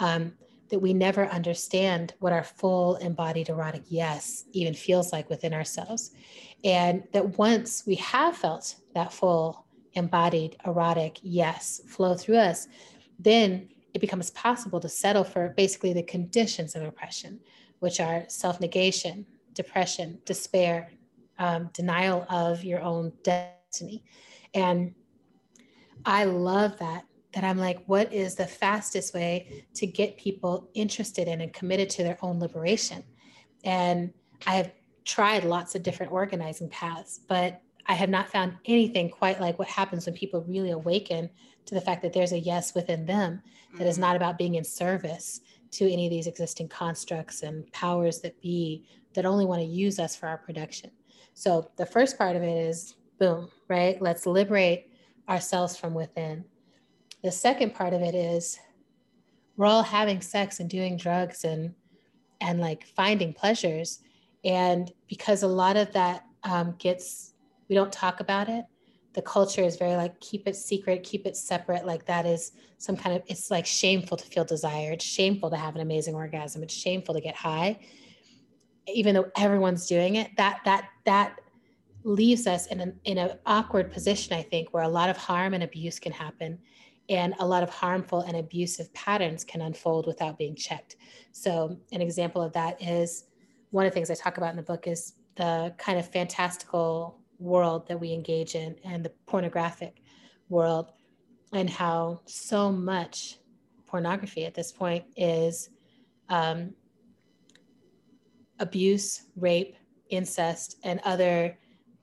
[0.00, 0.34] um,
[0.70, 6.12] that we never understand what our full embodied erotic yes even feels like within ourselves.
[6.64, 12.66] And that once we have felt that full embodied erotic yes flow through us,
[13.18, 17.40] then it becomes possible to settle for basically the conditions of oppression,
[17.78, 20.90] which are self negation, depression, despair,
[21.38, 24.02] um, denial of your own destiny.
[24.52, 24.94] And
[26.04, 27.04] I love that.
[27.34, 31.90] That I'm like, what is the fastest way to get people interested in and committed
[31.90, 33.02] to their own liberation?
[33.64, 34.12] And
[34.46, 34.72] I have
[35.04, 39.68] tried lots of different organizing paths, but I have not found anything quite like what
[39.68, 41.28] happens when people really awaken
[41.66, 43.42] to the fact that there's a yes within them
[43.78, 44.02] that is mm-hmm.
[44.02, 45.40] not about being in service
[45.72, 49.98] to any of these existing constructs and powers that be that only want to use
[49.98, 50.90] us for our production.
[51.34, 54.00] So the first part of it is boom, right?
[54.00, 54.90] Let's liberate
[55.28, 56.44] ourselves from within.
[57.24, 58.60] The second part of it is
[59.56, 61.74] we're all having sex and doing drugs and
[62.40, 64.00] and like finding pleasures.
[64.44, 67.34] And because a lot of that um, gets
[67.68, 68.66] we don't talk about it
[69.14, 71.86] the culture is very like keep it secret keep it separate.
[71.86, 74.92] Like that is some kind of it's like shameful to feel desire.
[74.92, 76.62] It's shameful to have an amazing orgasm.
[76.62, 77.78] It's shameful to get high.
[78.86, 81.40] Even though everyone's doing it that that that
[82.02, 85.54] leaves us in an in an awkward position, I think, where a lot of harm
[85.54, 86.58] and abuse can happen,
[87.08, 90.96] and a lot of harmful and abusive patterns can unfold without being checked.
[91.32, 93.24] So, an example of that is
[93.70, 97.18] one of the things I talk about in the book is the kind of fantastical
[97.38, 100.00] world that we engage in and the pornographic
[100.48, 100.92] world
[101.52, 103.38] and how so much
[103.86, 105.70] pornography at this point is
[106.28, 106.72] um,
[108.58, 109.76] abuse, rape,
[110.10, 111.58] incest, and other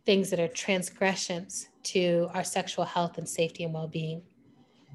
[0.06, 4.22] things that are transgressions to our sexual health and safety and well being.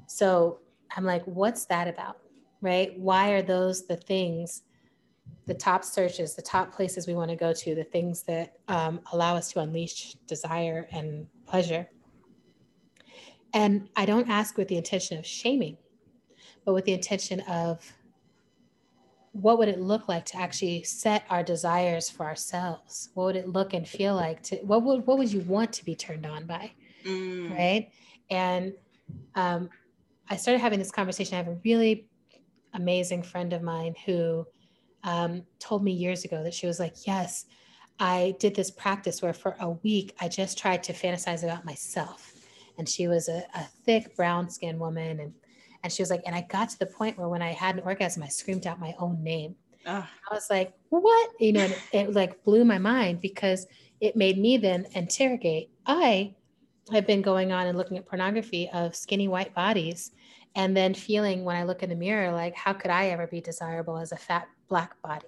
[0.07, 0.59] So
[0.95, 2.17] I'm like, what's that about?
[2.61, 2.97] Right?
[2.97, 4.63] Why are those the things,
[5.45, 8.99] the top searches, the top places we want to go to, the things that um,
[9.13, 11.87] allow us to unleash desire and pleasure?
[13.53, 15.77] And I don't ask with the intention of shaming,
[16.65, 17.93] but with the intention of
[19.31, 23.09] what would it look like to actually set our desires for ourselves?
[23.13, 25.85] What would it look and feel like to what would what would you want to
[25.85, 26.71] be turned on by?
[27.05, 27.51] Mm.
[27.51, 27.89] Right.
[28.29, 28.73] And
[29.35, 29.69] um,
[30.29, 31.35] I started having this conversation.
[31.35, 32.07] I have a really
[32.73, 34.45] amazing friend of mine who
[35.03, 37.45] um, told me years ago that she was like, Yes,
[37.99, 42.33] I did this practice where for a week I just tried to fantasize about myself.
[42.77, 45.33] And she was a, a thick brown skinned woman and
[45.83, 47.83] and she was like, and I got to the point where when I had an
[47.85, 49.55] orgasm, I screamed out my own name.
[50.29, 51.29] I was like, what?
[51.39, 53.67] You know, it, it like blew my mind because
[54.01, 55.69] it made me then interrogate.
[55.85, 56.35] I
[56.91, 60.11] have been going on and looking at pornography of skinny white bodies
[60.57, 63.39] and then feeling when I look in the mirror, like, how could I ever be
[63.39, 65.27] desirable as a fat black body?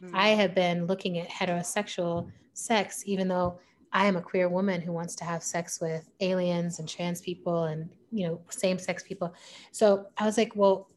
[0.00, 0.14] Mm-hmm.
[0.14, 3.58] I have been looking at heterosexual sex, even though
[3.92, 7.64] I am a queer woman who wants to have sex with aliens and trans people
[7.64, 9.34] and you know same sex people.
[9.72, 10.88] So I was like, well,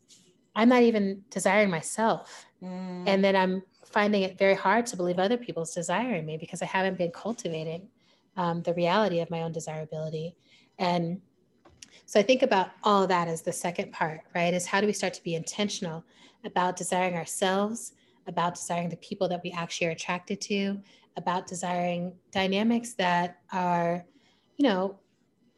[0.56, 3.04] I'm not even desiring myself, mm.
[3.08, 6.66] and then I'm finding it very hard to believe other people's desiring me because I
[6.66, 7.88] haven't been cultivating
[8.38, 10.36] um, the reality of my own desirability.
[10.78, 11.22] And
[12.12, 14.54] so I think about all that as the second part, right?
[14.54, 16.04] Is how do we start to be intentional
[16.44, 17.94] about desiring ourselves,
[18.28, 20.82] about desiring the people that we actually are attracted to,
[21.16, 24.04] about desiring dynamics that are,
[24.58, 25.00] you know,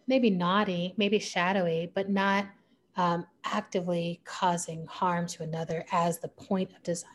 [0.06, 2.46] maybe naughty, maybe shadowy, but not
[2.98, 7.10] um, actively causing harm to another as the point of desire.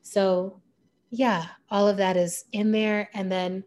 [0.00, 0.62] So,
[1.10, 3.10] yeah, all of that is in there.
[3.12, 3.64] And then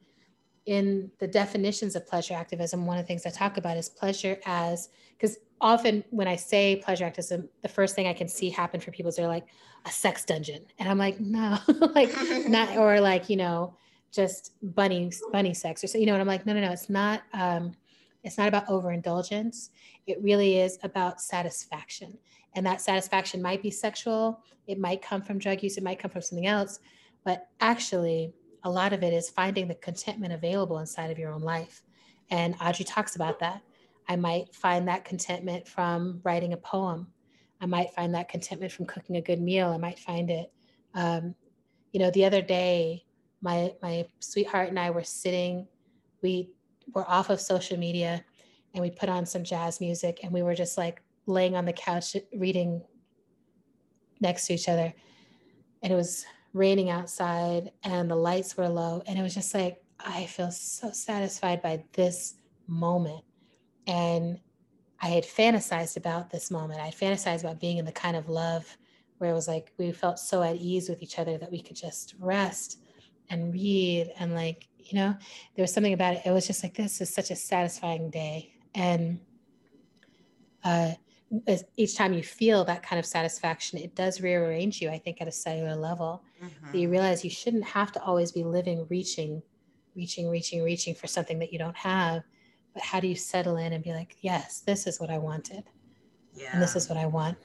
[0.66, 4.38] in the definitions of pleasure activism, one of the things I talk about is pleasure
[4.46, 8.80] as, because often when I say pleasure activism, the first thing I can see happen
[8.80, 9.48] for people is they're like
[9.86, 10.66] a sex dungeon.
[10.80, 11.58] And I'm like, no,
[11.96, 12.14] like
[12.48, 13.76] not, or like, you know,
[14.12, 16.90] just bunny, bunny sex or so, you know, and I'm like, no, no, no, it's
[16.90, 17.74] not, um,
[18.24, 19.72] it's not about overindulgence.
[20.06, 22.18] It really is about satisfaction.
[22.54, 26.12] And that satisfaction might be sexual, it might come from drug use, it might come
[26.12, 26.80] from something else,
[27.24, 31.42] but actually, a lot of it is finding the contentment available inside of your own
[31.42, 31.84] life.
[32.30, 33.62] And Audre talks about that.
[34.08, 37.08] I might find that contentment from writing a poem.
[37.60, 39.70] I might find that contentment from cooking a good meal.
[39.70, 40.52] I might find it.
[40.94, 41.36] Um,
[41.92, 43.06] you know, the other day,
[43.42, 45.68] my my sweetheart and I were sitting.
[46.22, 46.52] We
[46.94, 48.24] were off of social media
[48.74, 51.74] and we put on some jazz music and we were just like laying on the
[51.74, 52.82] couch reading
[54.20, 54.94] next to each other
[55.82, 59.82] and it was raining outside and the lights were low and it was just like
[60.00, 62.36] i feel so satisfied by this
[62.68, 63.24] moment.
[63.88, 64.40] And
[65.02, 66.80] i had fantasized about this moment.
[66.80, 68.78] I fantasized about being in the kind of love
[69.18, 71.76] where it was like we felt so at ease with each other that we could
[71.76, 72.80] just rest
[73.30, 75.16] and read and like you know
[75.56, 76.22] there was something about it.
[76.26, 78.54] It was just like this is such a satisfying day.
[78.74, 79.20] And
[80.64, 80.92] uh,
[81.78, 85.28] each time you feel that kind of satisfaction it does rearrange you i think at
[85.28, 86.76] a cellular level mm-hmm.
[86.76, 89.42] you realize you shouldn't have to always be living reaching
[89.96, 92.24] reaching reaching reaching for something that you don't have
[92.74, 95.64] but how do you settle in and be like yes this is what i wanted
[96.34, 96.50] yeah.
[96.52, 97.38] and this is what i want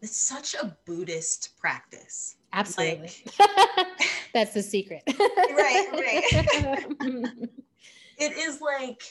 [0.00, 3.48] it's such a buddhist practice absolutely like,
[4.36, 5.02] That's the secret.
[5.18, 6.22] right, right.
[8.18, 9.02] it is like,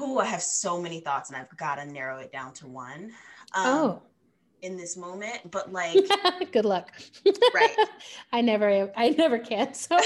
[0.00, 3.12] oh, I have so many thoughts and I've got to narrow it down to one.
[3.54, 4.02] Um, oh.
[4.62, 5.96] In this moment, but like,
[6.52, 6.92] good luck.
[7.54, 7.76] Right.
[8.32, 9.72] I never, I never can.
[9.72, 9.98] So,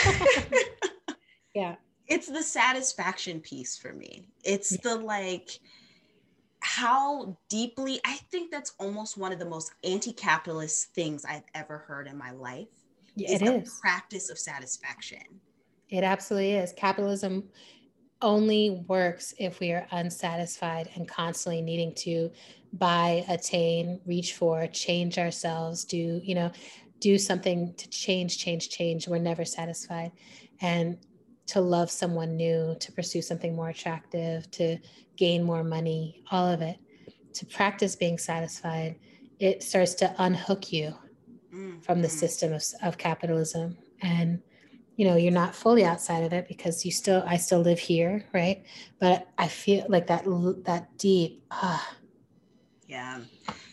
[1.54, 1.74] yeah.
[2.06, 4.28] It's the satisfaction piece for me.
[4.44, 4.78] It's yeah.
[4.82, 5.58] the like,
[6.60, 12.06] how deeply I think that's almost one of the most anti-capitalist things I've ever heard
[12.06, 12.68] in my life
[13.16, 13.78] yeah, is it is.
[13.80, 15.22] practice of satisfaction.
[15.90, 16.72] It absolutely is.
[16.72, 17.44] Capitalism
[18.24, 22.32] only works if we are unsatisfied and constantly needing to
[22.72, 26.50] buy, attain, reach for, change ourselves, do, you know,
[27.00, 29.06] do something to change, change, change.
[29.06, 30.10] We're never satisfied.
[30.60, 30.98] And
[31.46, 34.78] to love someone new, to pursue something more attractive, to
[35.16, 36.78] gain more money, all of it,
[37.34, 38.96] to practice being satisfied,
[39.38, 40.94] it starts to unhook you
[41.54, 41.80] mm-hmm.
[41.80, 42.16] from the mm-hmm.
[42.16, 43.76] system of, of capitalism.
[44.00, 44.40] And
[44.96, 48.24] you know you're not fully outside of it because you still i still live here
[48.32, 48.64] right?
[49.00, 50.24] But i feel like that
[50.64, 51.96] that deep ah.
[52.86, 53.20] Yeah.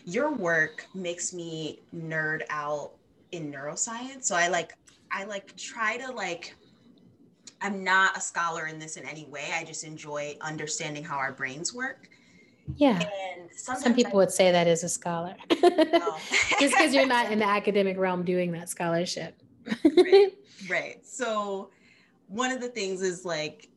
[0.04, 2.92] Your work makes me nerd out
[3.30, 4.24] in neuroscience.
[4.24, 4.74] So i like
[5.10, 6.54] i like try to like
[7.60, 9.50] i'm not a scholar in this in any way.
[9.54, 12.08] I just enjoy understanding how our brains work.
[12.76, 13.00] Yeah.
[13.00, 15.34] And some people I, would say that as a scholar.
[15.64, 16.18] Oh.
[16.58, 19.41] just because you're not in the academic realm doing that scholarship
[19.84, 20.32] right.
[20.68, 21.06] right.
[21.06, 21.70] So
[22.28, 23.68] one of the things is like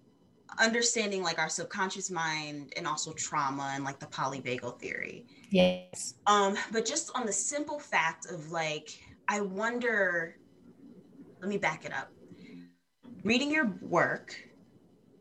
[0.59, 5.25] understanding like our subconscious mind and also trauma and like the polyvagal theory.
[5.49, 6.15] Yes.
[6.27, 8.89] Um but just on the simple fact of like
[9.27, 10.35] i wonder
[11.41, 12.11] let me back it up.
[13.23, 14.35] Reading your work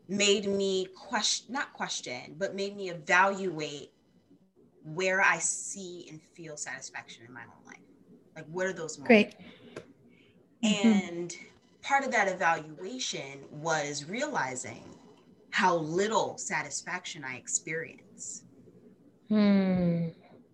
[0.07, 3.91] made me question not question but made me evaluate
[4.83, 7.79] where i see and feel satisfaction in my own life.
[8.35, 9.35] Like what are those moments?
[9.35, 9.64] great
[10.63, 10.87] mm-hmm.
[10.87, 11.35] and
[11.81, 14.83] part of that evaluation was realizing
[15.51, 18.43] how little satisfaction i experience
[19.29, 20.07] hmm.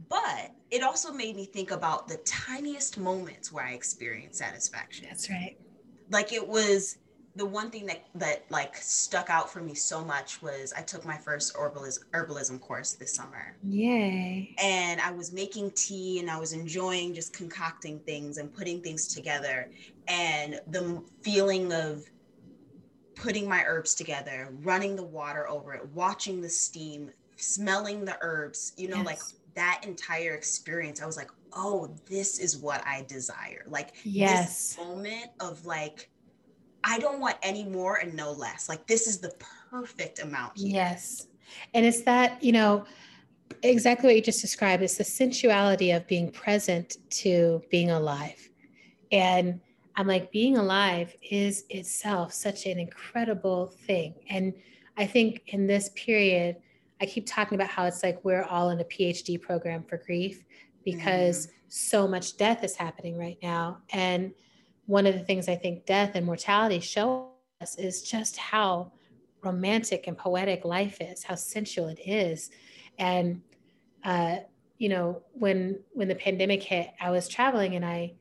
[0.09, 5.29] but it also made me think about the tiniest moments where i experience satisfaction that's
[5.29, 5.57] right
[6.09, 6.97] like it was
[7.35, 11.05] the one thing that that like stuck out for me so much was I took
[11.05, 13.55] my first herbalism herbalism course this summer.
[13.63, 14.53] Yay.
[14.61, 19.07] And I was making tea and I was enjoying just concocting things and putting things
[19.13, 19.69] together
[20.07, 22.05] and the feeling of
[23.15, 28.73] putting my herbs together, running the water over it, watching the steam, smelling the herbs,
[28.77, 29.05] you know, yes.
[29.05, 29.19] like
[29.53, 31.01] that entire experience.
[31.01, 34.75] I was like, "Oh, this is what I desire." Like yes.
[34.75, 36.09] this moment of like
[36.83, 38.69] I don't want any more and no less.
[38.69, 39.33] Like this is the
[39.69, 40.57] perfect amount.
[40.57, 40.71] Here.
[40.73, 41.27] Yes.
[41.73, 42.85] And it's that, you know,
[43.63, 44.83] exactly what you just described.
[44.83, 48.49] It's the sensuality of being present to being alive.
[49.11, 49.59] And
[49.95, 54.15] I'm like, being alive is itself such an incredible thing.
[54.29, 54.53] And
[54.97, 56.57] I think in this period,
[57.01, 60.43] I keep talking about how it's like we're all in a PhD program for grief
[60.85, 61.51] because mm.
[61.67, 63.79] so much death is happening right now.
[63.91, 64.33] And
[64.91, 67.29] one of the things I think death and mortality show
[67.61, 68.91] us is just how
[69.41, 72.51] romantic and poetic life is, how sensual it is.
[72.99, 73.41] And
[74.03, 74.39] uh,
[74.79, 78.15] you know, when when the pandemic hit, I was traveling and I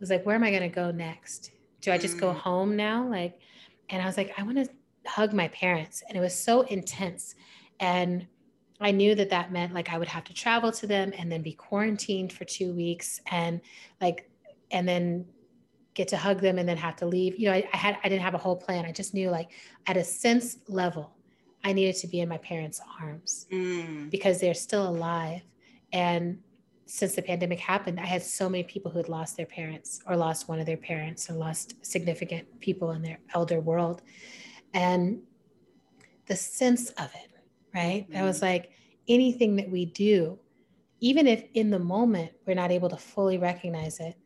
[0.00, 1.52] was like, where am I gonna go next?
[1.80, 2.36] Do I just go mm.
[2.36, 3.06] home now?
[3.08, 3.38] Like,
[3.88, 4.68] and I was like, I want to
[5.08, 6.02] hug my parents.
[6.08, 7.36] And it was so intense.
[7.78, 8.26] And
[8.80, 11.42] I knew that that meant like I would have to travel to them and then
[11.42, 13.60] be quarantined for two weeks and
[14.00, 14.28] like,
[14.72, 15.26] and then
[15.96, 17.36] get to hug them and then have to leave.
[17.38, 18.84] You know, I, I, had I didn't have a whole plan.
[18.84, 19.50] I just knew like
[19.86, 21.16] at a sense level,
[21.64, 24.08] I needed to be in my parents' arms mm.
[24.10, 25.40] because they're still alive.
[25.92, 26.38] And
[26.84, 30.16] since the pandemic happened, I had so many people who had lost their parents or
[30.16, 34.02] lost one of their parents or lost significant people in their elder world.
[34.74, 35.22] And
[36.26, 37.30] the sense of it,
[37.74, 38.06] right?
[38.08, 38.18] Mm-hmm.
[38.18, 38.70] I was like,
[39.08, 40.38] anything that we do,
[41.00, 44.16] even if in the moment we're not able to fully recognize it,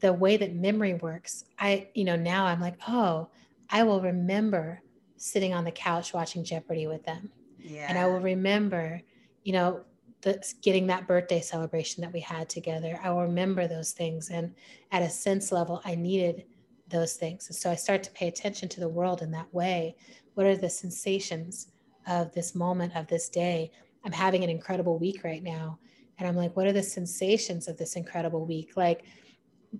[0.00, 3.28] the way that memory works, I, you know, now I'm like, oh,
[3.70, 4.82] I will remember
[5.16, 7.30] sitting on the couch watching Jeopardy with them.
[7.58, 7.86] Yeah.
[7.88, 9.00] And I will remember,
[9.42, 9.80] you know,
[10.22, 12.98] the, getting that birthday celebration that we had together.
[13.02, 14.30] I will remember those things.
[14.30, 14.54] And
[14.92, 16.44] at a sense level, I needed
[16.88, 17.48] those things.
[17.48, 19.96] And so I start to pay attention to the world in that way.
[20.34, 21.68] What are the sensations
[22.06, 23.70] of this moment, of this day?
[24.04, 25.78] I'm having an incredible week right now.
[26.18, 28.76] And I'm like, what are the sensations of this incredible week?
[28.76, 29.04] Like,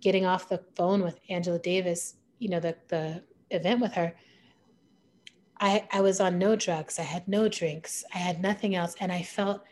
[0.01, 4.15] getting off the phone with Angela Davis, you know, the the event with her,
[5.59, 6.99] I I was on no drugs.
[6.99, 8.05] I had no drinks.
[8.15, 9.63] I had nothing else, and I felt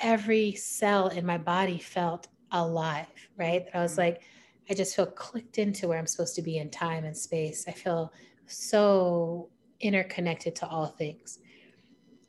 [0.00, 3.06] every cell in my body felt alive.
[3.36, 3.66] Right?
[3.74, 4.00] I was mm-hmm.
[4.02, 4.22] like,
[4.70, 7.66] I just feel clicked into where I'm supposed to be in time and space.
[7.66, 8.12] I feel
[8.46, 9.48] so
[9.80, 11.38] interconnected to all things,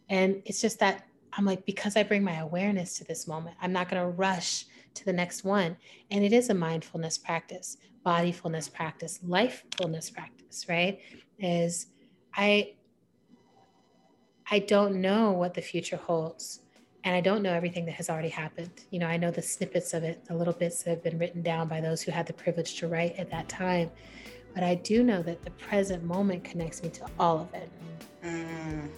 [0.09, 3.55] and it's just that I'm like because I bring my awareness to this moment.
[3.61, 4.65] I'm not going to rush
[4.97, 5.77] to the next one.
[6.11, 10.99] And it is a mindfulness practice, bodyfulness practice, lifefulness practice, right?
[11.39, 11.87] Is
[12.35, 12.73] I
[14.49, 16.61] I don't know what the future holds.
[17.03, 18.71] And I don't know everything that has already happened.
[18.91, 21.41] You know, I know the snippets of it, the little bits that have been written
[21.41, 23.91] down by those who had the privilege to write at that time.
[24.53, 27.69] But I do know that the present moment connects me to all of it.
[28.25, 28.89] Mm.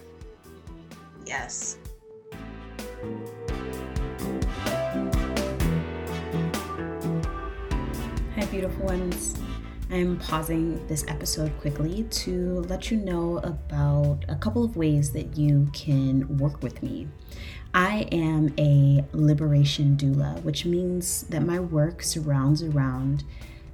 [1.26, 1.78] Yes.
[8.50, 9.36] Beautiful ones.
[9.92, 15.36] I'm pausing this episode quickly to let you know about a couple of ways that
[15.38, 17.06] you can work with me.
[17.74, 23.22] I am a liberation doula, which means that my work surrounds around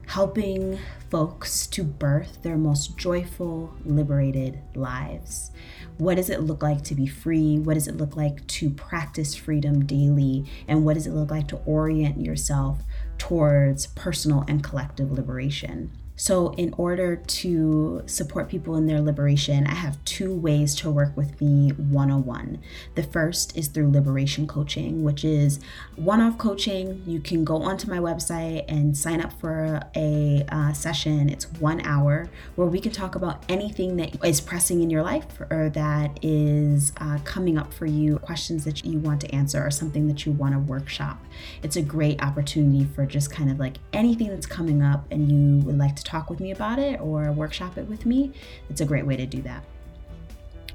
[0.06, 0.78] helping
[1.10, 5.52] folks to birth their most joyful, liberated lives.
[5.96, 7.58] What does it look like to be free?
[7.58, 10.44] What does it look like to practice freedom daily?
[10.68, 12.82] And what does it look like to orient yourself
[13.18, 15.90] towards personal and collective liberation?
[16.18, 21.14] So, in order to support people in their liberation, I have two ways to work
[21.14, 22.58] with me one on one.
[22.94, 25.60] The first is through liberation coaching, which is
[25.94, 27.02] one off coaching.
[27.06, 31.28] You can go onto my website and sign up for a uh, session.
[31.28, 35.38] It's one hour where we can talk about anything that is pressing in your life
[35.50, 39.70] or that is uh, coming up for you, questions that you want to answer, or
[39.70, 41.22] something that you want to workshop.
[41.62, 45.62] It's a great opportunity for just kind of like anything that's coming up and you
[45.66, 48.32] would like to talk with me about it or workshop it with me,
[48.70, 49.64] it's a great way to do that.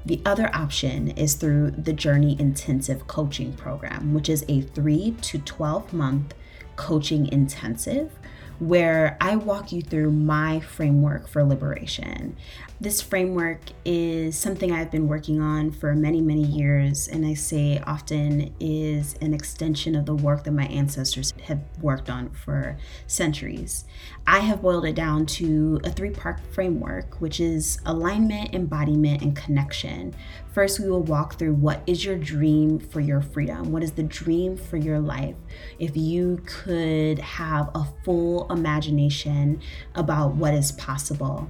[0.04, 5.38] The other option is through the Journey Intensive Coaching Program, which is a 3 to
[5.38, 6.34] 12 month
[6.76, 8.10] coaching intensive
[8.58, 12.36] where I walk you through my framework for liberation.
[12.82, 17.80] This framework is something I've been working on for many, many years, and I say
[17.86, 22.76] often is an extension of the work that my ancestors have worked on for
[23.06, 23.84] centuries.
[24.26, 29.36] I have boiled it down to a three part framework, which is alignment, embodiment, and
[29.36, 30.12] connection.
[30.52, 33.70] First, we will walk through what is your dream for your freedom?
[33.70, 35.36] What is the dream for your life?
[35.78, 39.60] If you could have a full imagination
[39.94, 41.48] about what is possible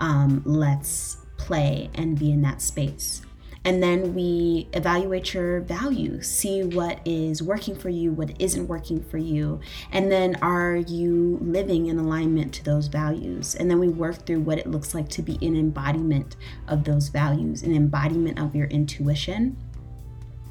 [0.00, 3.22] um, let's play and be in that space.
[3.62, 9.02] And then we evaluate your values, see what is working for you, what isn't working
[9.02, 9.60] for you.
[9.92, 13.54] And then are you living in alignment to those values?
[13.54, 16.36] And then we work through what it looks like to be an embodiment
[16.68, 19.58] of those values, an embodiment of your intuition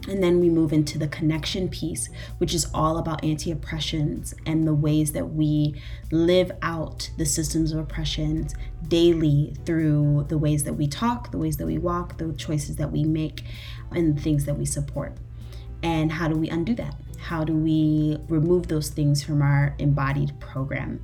[0.09, 4.67] and then we move into the connection piece, which is all about anti oppressions and
[4.67, 5.79] the ways that we
[6.11, 8.55] live out the systems of oppressions
[8.87, 12.91] daily through the ways that we talk, the ways that we walk, the choices that
[12.91, 13.43] we make,
[13.91, 15.15] and the things that we support.
[15.83, 16.95] And how do we undo that?
[17.19, 21.01] How do we remove those things from our embodied program?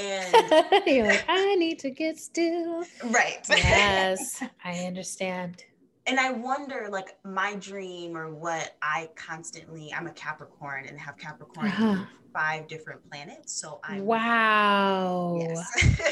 [0.00, 0.32] And
[0.86, 2.84] you're like, I need to get still.
[3.06, 3.44] Right.
[3.50, 5.64] Yes, I understand.
[6.06, 11.18] And I wonder, like, my dream or what I constantly, I'm a Capricorn and have
[11.18, 12.04] Capricorn uh-huh.
[12.32, 13.60] five different planets.
[13.60, 15.38] So I Wow.
[15.40, 16.06] Yes.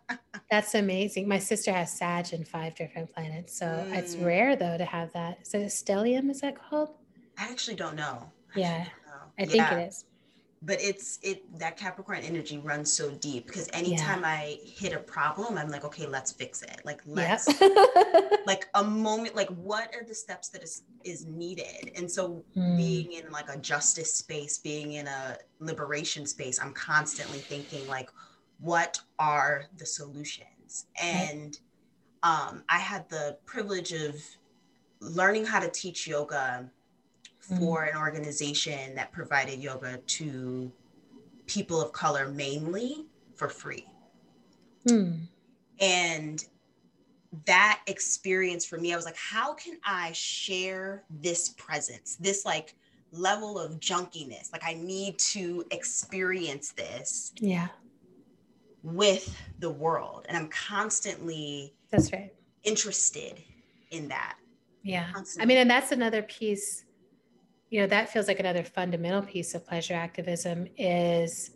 [0.50, 1.28] That's amazing.
[1.28, 3.56] My sister has Sag in five different planets.
[3.58, 3.96] So mm.
[3.96, 5.38] it's rare though to have that.
[5.42, 6.30] Is it a stellium?
[6.30, 6.90] Is that called?
[7.38, 8.30] I actually don't know.
[8.54, 8.78] I yeah.
[8.84, 9.14] Know.
[9.38, 9.78] I think yeah.
[9.78, 10.04] it is
[10.64, 14.28] but it's it that capricorn energy runs so deep because anytime yeah.
[14.28, 18.42] i hit a problem i'm like okay let's fix it like let's yep.
[18.46, 22.76] like a moment like what are the steps that is is needed and so mm.
[22.76, 28.10] being in like a justice space being in a liberation space i'm constantly thinking like
[28.60, 31.58] what are the solutions and
[32.22, 34.14] um i had the privilege of
[35.02, 36.70] learning how to teach yoga.
[37.42, 40.72] For an organization that provided yoga to
[41.46, 43.86] people of color mainly for free.
[44.88, 45.26] Mm.
[45.80, 46.44] And
[47.46, 52.76] that experience for me, I was like, how can I share this presence, this like
[53.10, 54.52] level of junkiness?
[54.52, 57.32] Like, I need to experience this.
[57.36, 57.68] Yeah.
[58.84, 60.26] With the world.
[60.28, 62.32] And I'm constantly that's right
[62.64, 63.40] interested
[63.90, 64.36] in that.
[64.82, 65.10] Yeah.
[65.12, 65.42] Constantly.
[65.42, 66.84] I mean, and that's another piece
[67.72, 71.52] you know that feels like another fundamental piece of pleasure activism is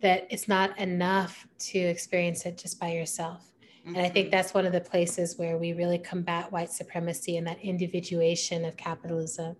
[0.00, 3.94] that it's not enough to experience it just by yourself mm-hmm.
[3.94, 4.36] and i think mm-hmm.
[4.36, 8.74] that's one of the places where we really combat white supremacy and that individuation of
[8.76, 9.54] capitalism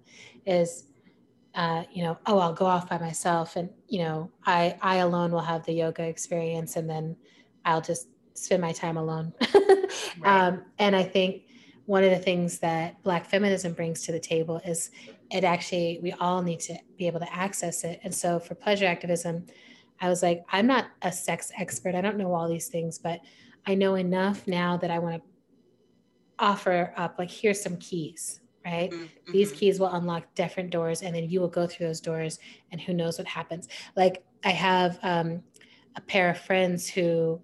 [0.46, 0.86] is
[1.54, 5.30] uh, you know, oh, I'll go off by myself, and you know, I I alone
[5.30, 7.16] will have the yoga experience, and then
[7.64, 9.32] I'll just spend my time alone.
[10.18, 10.48] right.
[10.48, 11.44] um, and I think
[11.86, 14.90] one of the things that Black feminism brings to the table is
[15.34, 18.00] it actually we all need to be able to access it.
[18.04, 19.44] And so for pleasure activism,
[20.00, 21.94] I was like, I'm not a sex expert.
[21.94, 23.20] I don't know all these things, but
[23.66, 25.28] I know enough now that I want to
[26.38, 28.90] offer up like here's some keys right?
[28.90, 29.32] Mm-hmm.
[29.32, 32.38] These keys will unlock different doors, and then you will go through those doors,
[32.72, 33.68] and who knows what happens.
[33.94, 35.42] Like I have um,
[35.96, 37.42] a pair of friends who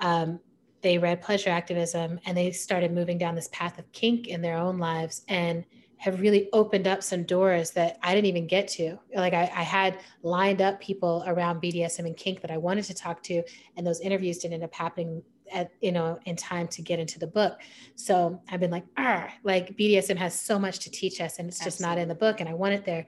[0.00, 0.38] um,
[0.82, 4.56] they read pleasure activism and they started moving down this path of kink in their
[4.56, 5.64] own lives and
[5.98, 8.98] have really opened up some doors that I didn't even get to.
[9.14, 12.94] Like I, I, had lined up people around BDSM and kink that I wanted to
[12.94, 13.42] talk to,
[13.76, 15.22] and those interviews didn't end up happening
[15.52, 17.60] at you know in time to get into the book
[17.94, 21.58] so i've been like ah like bdsm has so much to teach us and it's
[21.58, 21.96] just Absolutely.
[21.96, 23.06] not in the book and i want it there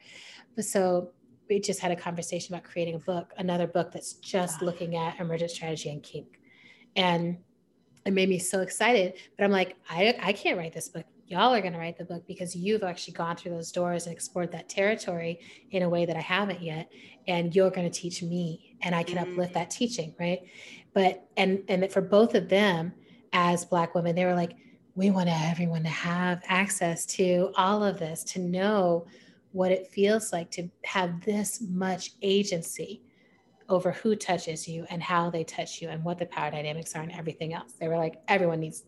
[0.56, 1.10] but so
[1.48, 5.18] we just had a conversation about creating a book another book that's just looking at
[5.20, 6.40] emergent strategy and kink
[6.96, 7.38] and
[8.06, 11.54] it made me so excited but i'm like i, I can't write this book y'all
[11.54, 14.50] are going to write the book because you've actually gone through those doors and explored
[14.50, 15.38] that territory
[15.70, 16.90] in a way that i haven't yet
[17.28, 19.32] and you're going to teach me and i can mm-hmm.
[19.32, 20.40] uplift that teaching right
[20.92, 22.92] but and and for both of them
[23.32, 24.56] as black women they were like
[24.96, 29.06] we want everyone to have access to all of this to know
[29.52, 33.02] what it feels like to have this much agency
[33.68, 37.02] over who touches you and how they touch you and what the power dynamics are
[37.02, 38.82] and everything else they were like everyone needs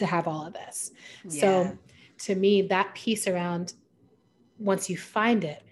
[0.00, 0.90] to have all of this
[1.24, 1.40] yeah.
[1.40, 1.78] so
[2.18, 3.74] to me that piece around
[4.58, 5.62] once you find it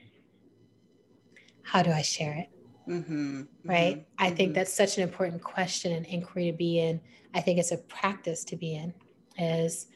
[1.62, 2.48] how do i share it
[2.88, 3.96] Mm-hmm, right?
[3.96, 4.52] Mm-hmm, I think mm-hmm.
[4.54, 7.00] that's such an important question and inquiry to be in.
[7.34, 8.94] I think it's a practice to be in
[9.38, 9.86] is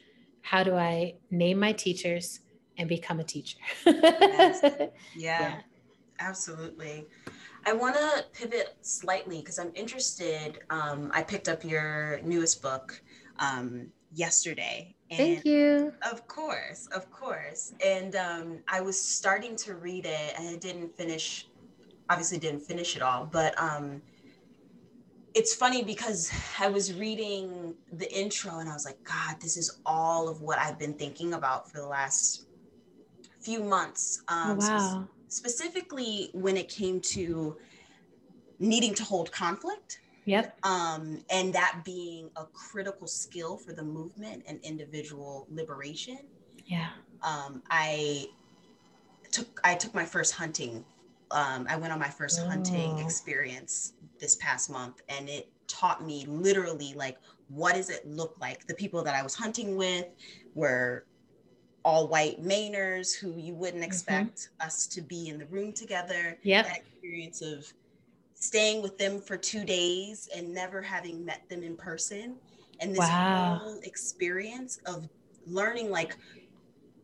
[0.43, 2.41] how do I name my teachers
[2.77, 3.59] and become a teacher?
[3.87, 4.61] yes.
[4.63, 5.61] yeah, yeah,
[6.21, 7.07] absolutely.
[7.65, 10.61] I want to pivot slightly because I'm interested.
[10.69, 13.01] Um, I picked up your newest book
[13.39, 14.95] um, yesterday.
[15.11, 15.93] And Thank you.
[16.11, 17.73] Of course, of course.
[17.85, 21.47] And um, I was starting to read it and I didn't finish
[22.13, 24.03] obviously didn't finish it all, but um,
[25.35, 29.79] it's funny because I was reading the intro and I was like, God, this is
[29.87, 32.47] all of what I've been thinking about for the last
[33.41, 34.23] few months.
[34.29, 35.09] Um, oh, wow.
[35.29, 37.57] Spe- specifically when it came to
[38.59, 39.99] needing to hold conflict.
[40.25, 40.57] Yep.
[40.65, 46.19] Um, and that being a critical skill for the movement and individual liberation.
[46.67, 46.91] Yeah.
[47.23, 48.27] Um, I
[49.31, 50.85] took I took my first hunting
[51.33, 52.49] um, I went on my first oh.
[52.49, 57.19] hunting experience this past month, and it taught me literally like
[57.49, 58.67] what does it look like.
[58.67, 60.07] The people that I was hunting with
[60.55, 61.07] were
[61.85, 63.85] all white Mainers who you wouldn't mm-hmm.
[63.85, 64.67] expect mm-hmm.
[64.67, 66.39] us to be in the room together.
[66.43, 66.63] Yeah.
[66.63, 67.73] That experience of
[68.43, 72.35] staying with them for two days and never having met them in person.
[72.81, 73.61] And this wow.
[73.63, 75.09] whole experience of
[75.47, 76.17] learning like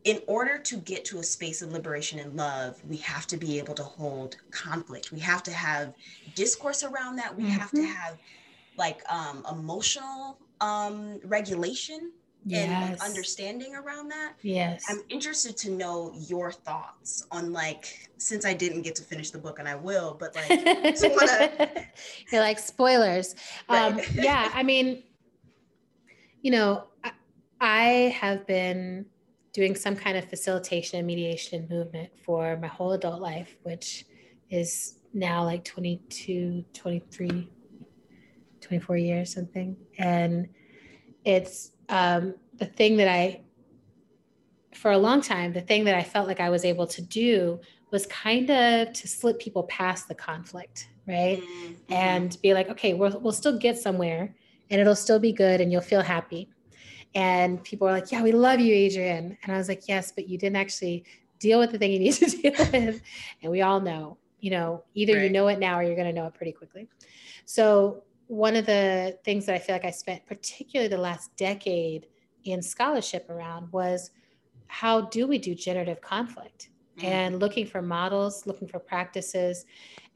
[0.02, 3.56] in order to get to a space of liberation and love, we have to be
[3.56, 5.12] able to hold conflict.
[5.12, 5.94] We have to have
[6.34, 7.36] discourse around that.
[7.36, 7.52] We mm-hmm.
[7.52, 7.86] have to mm-hmm.
[7.86, 8.18] have
[8.76, 12.10] like um, emotional um, regulation
[12.44, 12.68] yes.
[12.68, 14.34] and like, understanding around that.
[14.42, 14.84] Yes.
[14.88, 19.38] I'm interested to know your thoughts on like, since I didn't get to finish the
[19.38, 20.48] book and I will, but like,
[21.02, 21.84] wanna...
[22.32, 23.34] you're like spoilers.
[23.68, 23.92] Right.
[23.92, 24.50] Um, yeah.
[24.54, 25.02] I mean,
[26.42, 27.12] you know, I,
[27.60, 27.84] I
[28.20, 29.06] have been
[29.52, 34.06] doing some kind of facilitation and mediation movement for my whole adult life, which
[34.50, 37.48] is now like 22, 23,
[38.60, 39.76] 24 years, something.
[39.98, 40.48] And
[41.24, 43.42] it's um, the thing that I,
[44.74, 47.60] for a long time, the thing that I felt like I was able to do
[47.90, 51.40] was kind of to slip people past the conflict, right?
[51.40, 51.92] Mm-hmm.
[51.92, 54.34] And be like, okay, we'll, we'll still get somewhere
[54.70, 56.48] and it'll still be good and you'll feel happy.
[57.14, 59.36] And people were like, Yeah, we love you, Adrienne.
[59.42, 61.04] And I was like, Yes, but you didn't actually
[61.38, 63.02] deal with the thing you need to deal with.
[63.42, 65.24] And we all know, you know, either right.
[65.24, 66.88] you know it now or you're going to know it pretty quickly.
[67.44, 72.06] So, one of the things that I feel like I spent particularly the last decade
[72.44, 74.10] in scholarship around was
[74.68, 76.70] how do we do generative conflict?
[76.98, 77.06] Mm-hmm.
[77.06, 79.66] And looking for models, looking for practices,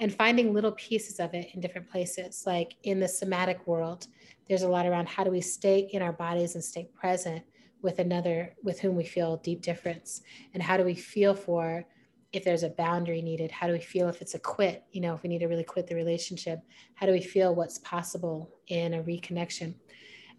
[0.00, 4.06] and finding little pieces of it in different places, like in the somatic world
[4.48, 7.42] there's a lot around how do we stay in our bodies and stay present
[7.80, 10.22] with another with whom we feel deep difference
[10.54, 11.84] and how do we feel for
[12.33, 14.85] if there's a boundary needed how do we feel if it's a quit?
[14.93, 16.61] You know if we need to really quit the relationship
[16.95, 19.74] how do we feel what's possible in a reconnection?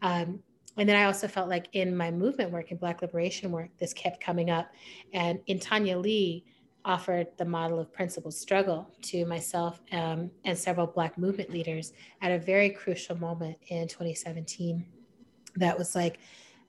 [0.02, 0.40] Um,
[0.76, 3.94] and then i also felt like in my movement work in black liberation work this
[3.94, 4.72] kept coming up.
[5.14, 6.46] And N'Tanya Lee
[6.86, 12.32] offered the model of principled struggle to myself um, and several Black movement leaders at
[12.32, 14.86] a very crucial moment in 2017.
[15.56, 16.20] That was like,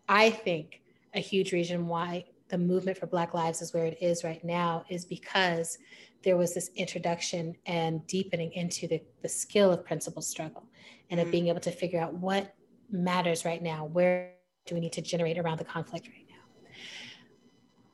[0.08, 0.82] I think,
[1.14, 4.84] a huge reason why the movement for Black Lives is where it is right now
[4.88, 5.78] is because
[6.22, 10.64] there was this introduction and deepening into the, the skill of principled struggle
[11.10, 11.32] and of mm.
[11.32, 12.54] being able to figure out what
[12.90, 13.86] matters right now.
[13.86, 14.32] Where
[14.66, 16.70] do we need to generate around the conflict right now?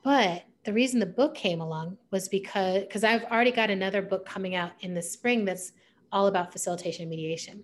[0.03, 4.25] But the reason the book came along was because because I've already got another book
[4.25, 5.73] coming out in the spring that's
[6.11, 7.63] all about facilitation and mediation.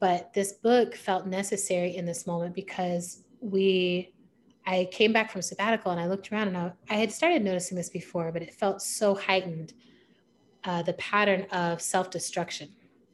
[0.00, 4.12] But this book felt necessary in this moment because we
[4.68, 7.74] I came back from sabbatical and I looked around and I, I had started noticing
[7.74, 9.72] this before, but it felt so heightened
[10.64, 12.68] uh, the pattern of self destruction.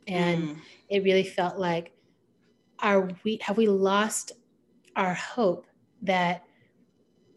[0.09, 0.57] And mm.
[0.89, 1.93] it really felt like,
[2.81, 4.33] are we, have we lost
[4.97, 5.67] our hope
[6.03, 6.43] that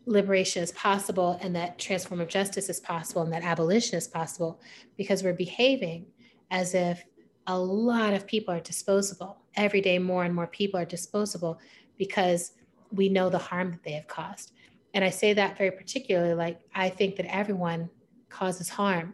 [0.07, 4.59] liberation is possible and that transformative justice is possible and that abolition is possible
[4.97, 6.07] because we're behaving
[6.49, 7.03] as if
[7.45, 9.37] a lot of people are disposable.
[9.55, 11.59] Every day, more and more people are disposable
[11.99, 12.53] because
[12.91, 14.53] we know the harm that they have caused.
[14.93, 17.89] And I say that very particularly, like, I think that everyone
[18.29, 19.13] causes harm.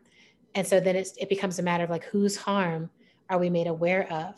[0.55, 2.89] And so then it's, it becomes a matter of like, whose harm
[3.29, 4.35] are we made aware of?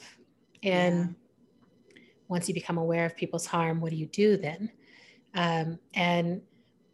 [0.64, 1.16] And
[1.94, 2.02] yeah.
[2.28, 4.72] once you become aware of people's harm, what do you do then?
[5.34, 6.42] Um, and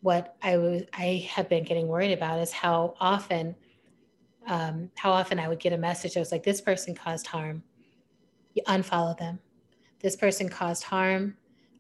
[0.02, 3.56] what I was I have been getting worried about is how often
[4.48, 7.62] um, how often I would get a message that was like, this person caused harm.
[8.56, 9.40] You unfollow them.
[10.00, 11.38] This person caused harm.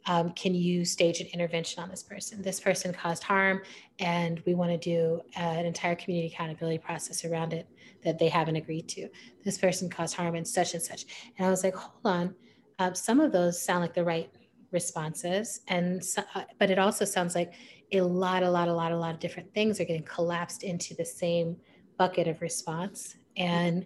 [0.07, 2.41] Um, can you stage an intervention on this person?
[2.41, 3.61] This person caused harm,
[3.99, 7.67] and we want to do an entire community accountability process around it
[8.03, 9.07] that they haven't agreed to.
[9.43, 11.05] This person caused harm and such and such.
[11.37, 12.35] And I was like, hold on.
[12.79, 14.31] Uh, some of those sound like the right
[14.71, 17.53] responses and so, uh, but it also sounds like
[17.91, 20.95] a lot a lot a lot a lot of different things are getting collapsed into
[20.95, 21.57] the same
[21.97, 23.85] bucket of response and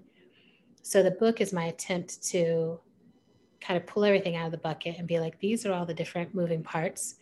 [0.83, 2.79] so the book is my attempt to
[3.65, 5.93] kind of pull everything out of the bucket and be like these are all the
[5.93, 7.15] different moving parts.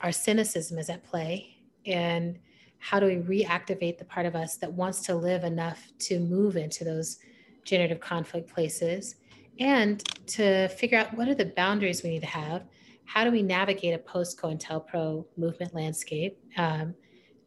[0.00, 1.58] Our cynicism is at play.
[1.86, 2.38] And
[2.78, 6.56] how do we reactivate the part of us that wants to live enough to move
[6.56, 7.18] into those
[7.64, 9.16] generative conflict places?
[9.60, 12.64] And to figure out what are the boundaries we need to have?
[13.04, 16.38] How do we navigate a post COINTELPRO movement landscape?
[16.56, 16.94] Um,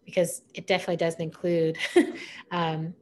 [0.06, 1.78] because it definitely doesn't include
[2.52, 2.94] um,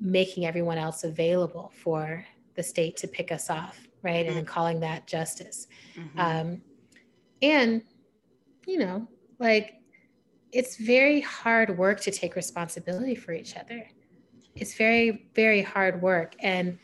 [0.00, 2.24] making everyone else available for
[2.54, 4.24] the state to pick us off, right?
[4.24, 4.28] Mm-hmm.
[4.28, 4.48] And then mm.
[4.48, 5.66] calling that justice.
[5.98, 6.20] Mm-hmm.
[6.20, 6.62] Um,
[7.42, 7.82] and,
[8.66, 9.06] you know,
[9.38, 9.74] like
[10.52, 13.86] it's very hard work to take responsibility for each other.
[14.54, 16.34] It's very, very hard work.
[16.40, 16.78] And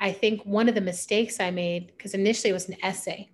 [0.00, 3.30] I think one of the mistakes I made, because initially it was an essay,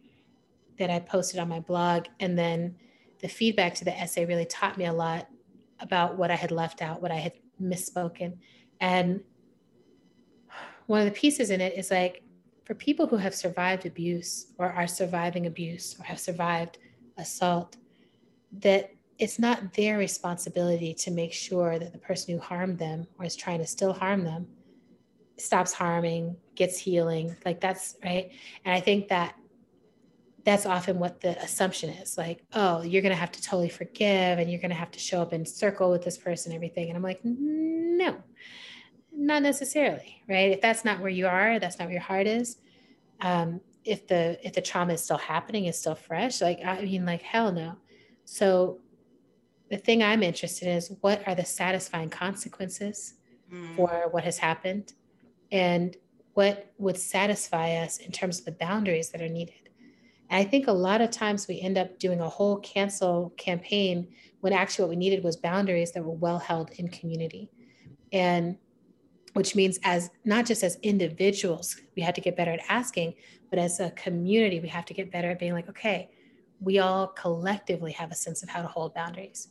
[0.78, 2.06] that I posted on my blog.
[2.20, 2.76] And then
[3.20, 5.26] the feedback to the essay really taught me a lot
[5.80, 8.38] about what I had left out, what I had misspoken.
[8.80, 9.20] And
[10.86, 12.21] one of the pieces in it is like
[12.64, 16.78] for people who have survived abuse or are surviving abuse or have survived
[17.18, 17.76] assault,
[18.60, 23.24] that it's not their responsibility to make sure that the person who harmed them or
[23.24, 24.46] is trying to still harm them
[25.38, 27.36] stops harming, gets healing.
[27.44, 28.30] Like that's right.
[28.64, 29.34] And I think that
[30.44, 34.38] that's often what the assumption is like oh you're going to have to totally forgive
[34.38, 36.96] and you're going to have to show up in circle with this person everything and
[36.96, 38.16] i'm like no
[39.14, 42.58] not necessarily right if that's not where you are that's not where your heart is
[43.20, 47.04] um, if the if the trauma is still happening is still fresh like i mean
[47.04, 47.76] like hell no
[48.24, 48.78] so
[49.70, 53.14] the thing i'm interested in is what are the satisfying consequences
[53.52, 53.76] mm.
[53.76, 54.92] for what has happened
[55.50, 55.96] and
[56.34, 59.62] what would satisfy us in terms of the boundaries that are needed
[60.32, 64.08] and I think a lot of times we end up doing a whole cancel campaign
[64.40, 67.50] when actually what we needed was boundaries that were well held in community.
[68.14, 68.56] And
[69.34, 73.14] which means as not just as individuals, we had to get better at asking,
[73.50, 76.10] but as a community, we have to get better at being like, okay,
[76.60, 79.48] we all collectively have a sense of how to hold boundaries.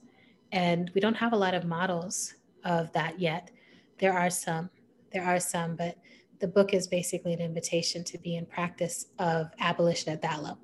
[0.52, 3.52] And we don't have a lot of models of that yet.
[4.00, 4.70] There are some,
[5.12, 5.98] there are some, but
[6.40, 10.60] the book is basically an invitation to be in practice of abolition at that level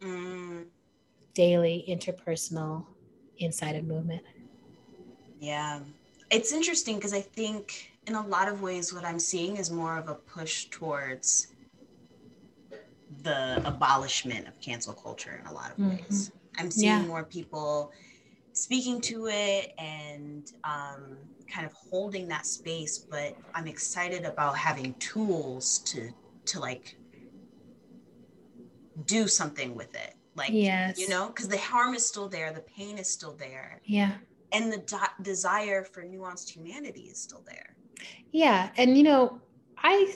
[0.00, 0.64] mm.
[1.34, 2.86] daily interpersonal
[3.38, 4.22] inside of movement.
[5.40, 5.80] Yeah.
[6.30, 9.98] It's interesting because I think in a lot of ways what I'm seeing is more
[9.98, 11.48] of a push towards
[13.22, 15.90] the abolishment of cancel culture in a lot of mm-hmm.
[15.90, 16.32] ways.
[16.58, 17.06] I'm seeing yeah.
[17.06, 17.92] more people
[18.52, 21.18] speaking to it and um,
[21.50, 26.10] kind of holding that space, but I'm excited about having tools to
[26.46, 26.96] to like
[29.04, 30.98] do something with it like yes.
[30.98, 34.12] you know because the harm is still there the pain is still there yeah
[34.52, 37.76] and the de- desire for nuanced humanity is still there.
[38.32, 39.40] Yeah, and you know,
[39.78, 40.14] I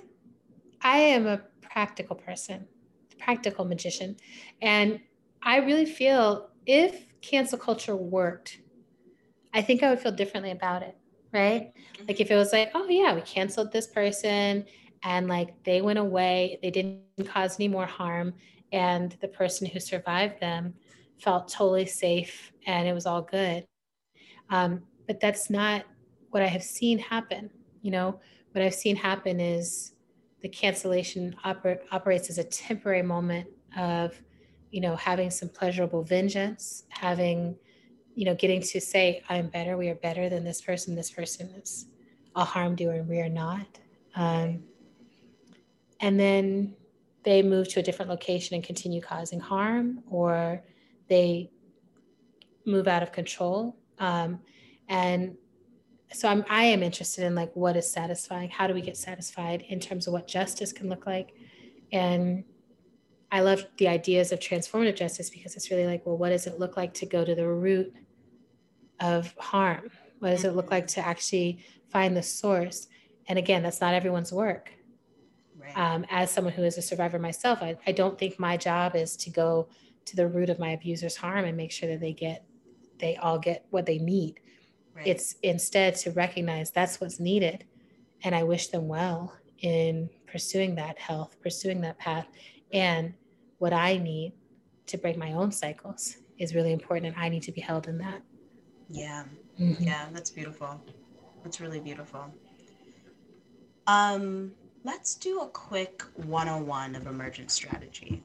[0.82, 2.66] I am a practical person,
[3.18, 4.16] practical magician,
[4.60, 5.00] and
[5.42, 8.60] I really feel if cancel culture worked,
[9.54, 10.96] I think I would feel differently about it,
[11.32, 11.72] right?
[12.06, 14.64] Like if it was like, oh yeah, we canceled this person
[15.04, 18.34] and like they went away, they didn't cause any more harm,
[18.72, 20.74] and the person who survived them
[21.18, 23.64] felt totally safe and it was all good.
[24.50, 25.84] Um, but that's not
[26.30, 27.50] what I have seen happen.
[27.82, 28.20] You know,
[28.52, 29.92] what I've seen happen is
[30.40, 34.20] the cancellation oper- operates as a temporary moment of,
[34.70, 37.56] you know, having some pleasurable vengeance, having,
[38.14, 41.50] you know, getting to say, I'm better, we are better than this person, this person
[41.50, 41.86] is
[42.34, 43.66] a harm doer, and we are not.
[44.14, 44.64] Um,
[46.00, 46.74] and then
[47.24, 50.62] they move to a different location and continue causing harm, or
[51.08, 51.50] they
[52.66, 53.76] move out of control.
[53.98, 54.40] Um,
[54.88, 55.36] and
[56.12, 58.50] so I'm, I am interested in like what is satisfying.
[58.50, 61.34] How do we get satisfied in terms of what justice can look like?
[61.92, 62.44] And
[63.30, 66.58] I love the ideas of transformative justice because it's really like, well, what does it
[66.58, 67.94] look like to go to the root
[69.00, 69.90] of harm?
[70.18, 72.88] What does it look like to actually find the source?
[73.26, 74.72] And again, that's not everyone's work.
[75.58, 75.76] Right.
[75.76, 79.16] Um, as someone who is a survivor myself, I, I don't think my job is
[79.18, 79.68] to go
[80.04, 82.44] to the root of my abuser's harm and make sure that they get,
[82.98, 84.40] they all get what they need.
[84.94, 85.06] Right.
[85.06, 87.64] It's instead to recognize that's what's needed.
[88.24, 92.26] And I wish them well in pursuing that health, pursuing that path.
[92.72, 93.14] And
[93.58, 94.32] what I need
[94.86, 97.06] to break my own cycles is really important.
[97.06, 98.22] And I need to be held in that.
[98.88, 99.24] Yeah.
[99.58, 99.84] Mm-hmm.
[99.84, 100.80] Yeah, that's beautiful.
[101.42, 102.32] That's really beautiful.
[103.86, 104.52] Um,
[104.84, 108.22] let's do a quick 101 of emergent strategy.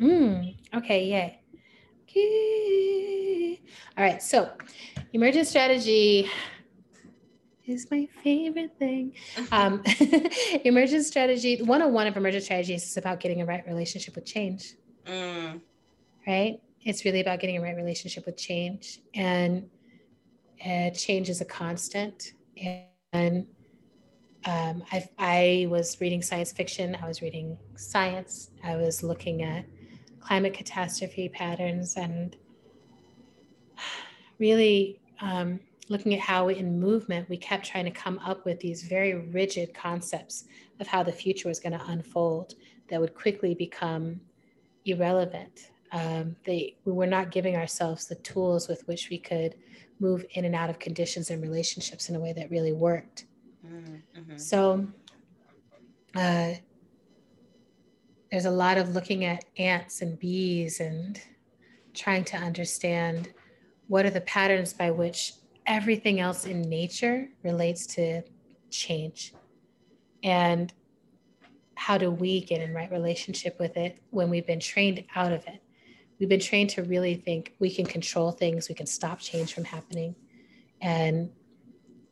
[0.00, 1.40] Mm, okay, yay.
[2.08, 3.37] Okay.
[3.96, 4.50] All right, so
[5.12, 6.30] emergent strategy
[7.66, 9.12] is my favorite thing.
[9.52, 9.82] Um,
[10.64, 14.74] emergent strategy, 101 of emergent strategies is about getting a right relationship with change.
[15.06, 15.60] Mm.
[16.26, 16.60] Right?
[16.82, 19.00] It's really about getting a right relationship with change.
[19.14, 19.68] And
[20.64, 22.32] uh, change is a constant.
[23.12, 23.46] And
[24.44, 29.66] um, I, I was reading science fiction, I was reading science, I was looking at
[30.20, 32.36] climate catastrophe patterns and
[34.38, 38.82] really um, looking at how in movement we kept trying to come up with these
[38.82, 40.44] very rigid concepts
[40.80, 42.54] of how the future was going to unfold
[42.88, 44.20] that would quickly become
[44.84, 45.70] irrelevant.
[45.92, 49.54] Um, they, we were not giving ourselves the tools with which we could
[50.00, 53.24] move in and out of conditions and relationships in a way that really worked.
[53.66, 54.36] Mm-hmm.
[54.36, 54.86] So
[56.14, 56.52] uh,
[58.30, 61.20] there's a lot of looking at ants and bees and
[61.94, 63.32] trying to understand
[63.88, 65.32] what are the patterns by which
[65.66, 68.22] everything else in nature relates to
[68.70, 69.34] change?
[70.22, 70.72] And
[71.74, 75.44] how do we get in right relationship with it when we've been trained out of
[75.46, 75.62] it?
[76.18, 79.64] We've been trained to really think we can control things we can stop change from
[79.64, 80.14] happening.
[80.80, 81.30] And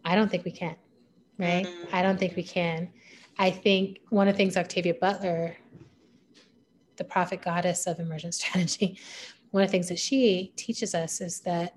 [0.05, 0.77] i don't think we can
[1.39, 1.67] right?
[1.67, 1.95] Mm-hmm.
[1.95, 2.89] i don't think we can.
[3.39, 5.57] I think one of the things octavia butler
[6.97, 8.99] the prophet goddess of emergent strategy
[9.57, 11.73] one of the things that she teaches us is that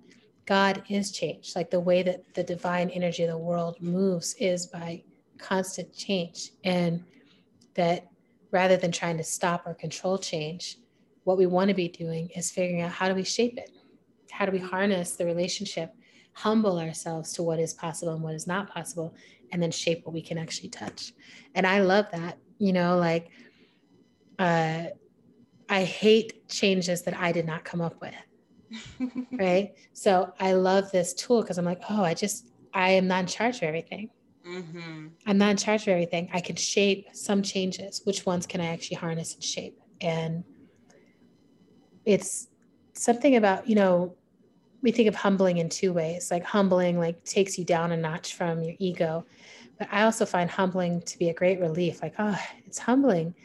[0.45, 1.53] God is change.
[1.55, 5.01] Like the way that the divine energy of the world moves is by
[5.37, 6.51] constant change.
[6.65, 7.05] And
[7.75, 8.09] that
[8.51, 10.75] rather than trying to stop or control change,
[11.23, 13.71] what we want to be doing is figuring out how do we shape it?
[14.29, 15.93] How do we harness the relationship,
[16.33, 19.15] humble ourselves to what is possible and what is not possible,
[19.53, 21.13] and then shape what we can actually touch?
[21.55, 22.39] And I love that.
[22.57, 23.29] You know, like,
[24.37, 24.87] uh,
[25.69, 28.13] I hate changes that I did not come up with.
[29.31, 29.73] right.
[29.93, 33.27] So I love this tool because I'm like, oh, I just, I am not in
[33.27, 34.09] charge of everything.
[34.47, 35.07] Mm-hmm.
[35.27, 36.29] I'm not in charge of everything.
[36.33, 38.01] I can shape some changes.
[38.05, 39.77] Which ones can I actually harness and shape?
[39.99, 40.45] And
[42.05, 42.47] it's
[42.93, 44.15] something about, you know,
[44.81, 46.31] we think of humbling in two ways.
[46.31, 49.25] Like humbling, like takes you down a notch from your ego.
[49.77, 52.01] But I also find humbling to be a great relief.
[52.01, 53.35] Like, oh, it's humbling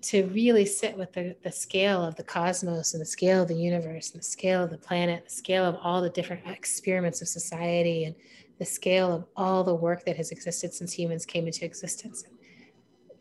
[0.00, 3.54] to really sit with the, the scale of the cosmos and the scale of the
[3.54, 7.28] universe and the scale of the planet, the scale of all the different experiments of
[7.28, 8.14] society and
[8.58, 12.24] the scale of all the work that has existed since humans came into existence.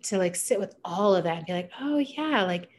[0.04, 2.70] To like sit with all of that and be like, oh yeah, like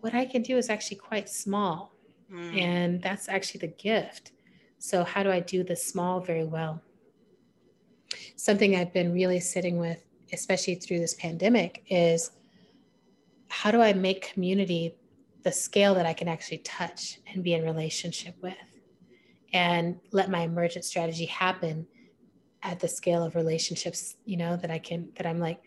[0.00, 1.92] what I can do is actually quite small.
[2.32, 2.60] Mm.
[2.60, 4.32] And that's actually the gift.
[4.78, 6.80] So how do I do the small very well?
[8.36, 12.30] Something I've been really sitting with, especially through this pandemic, is
[13.48, 14.96] how do I make community
[15.42, 18.54] the scale that I can actually touch and be in relationship with?
[19.54, 21.86] and let my emergent strategy happen
[22.62, 25.60] at the scale of relationships, you know, that I can, that I'm like,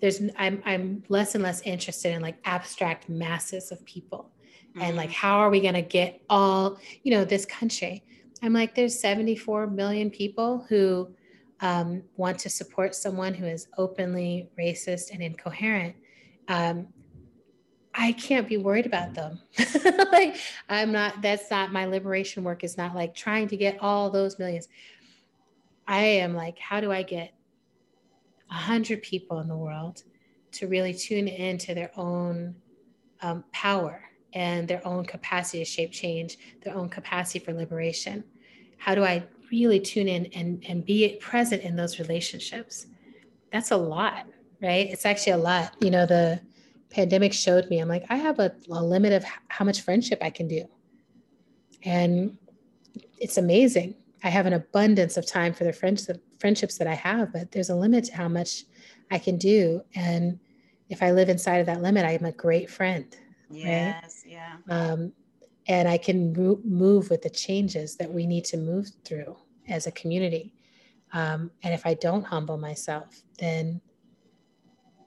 [0.00, 4.30] there's, I'm, I'm less and less interested in like abstract masses of people
[4.70, 4.80] mm-hmm.
[4.80, 5.26] and like, mm-hmm.
[5.26, 8.02] how are we going to get all, you know, this country?
[8.42, 11.14] I'm like, there's 74 million people who
[11.60, 15.96] um, want to support someone who is openly racist and incoherent.
[16.48, 16.88] Um,
[17.94, 19.40] I can't be worried about them.
[20.12, 20.36] like
[20.68, 24.38] I'm not, that's not my liberation work is not like trying to get all those
[24.38, 24.68] millions.
[25.86, 27.34] I am like, how do I get
[28.50, 30.02] a hundred people in the world
[30.52, 32.56] to really tune into their own
[33.22, 38.24] um, power and their own capacity to shape change, their own capacity for liberation?
[38.76, 42.86] How do I really tune in and, and be present in those relationships?
[43.52, 44.26] That's a lot,
[44.60, 44.88] right?
[44.90, 45.76] It's actually a lot.
[45.80, 46.40] You know, the
[46.94, 50.30] pandemic showed me, I'm like, I have a, a limit of how much friendship I
[50.30, 50.64] can do.
[51.84, 52.38] And
[53.18, 53.94] it's amazing.
[54.22, 57.70] I have an abundance of time for the friendship, friendships that I have, but there's
[57.70, 58.64] a limit to how much
[59.10, 59.82] I can do.
[59.94, 60.38] And
[60.88, 63.14] if I live inside of that limit, I'm a great friend.
[63.50, 64.32] Yes, right?
[64.32, 64.56] yeah.
[64.70, 65.12] Um,
[65.66, 66.32] and I can
[66.64, 69.36] move with the changes that we need to move through
[69.68, 70.54] as a community.
[71.12, 73.80] Um, and if I don't humble myself, then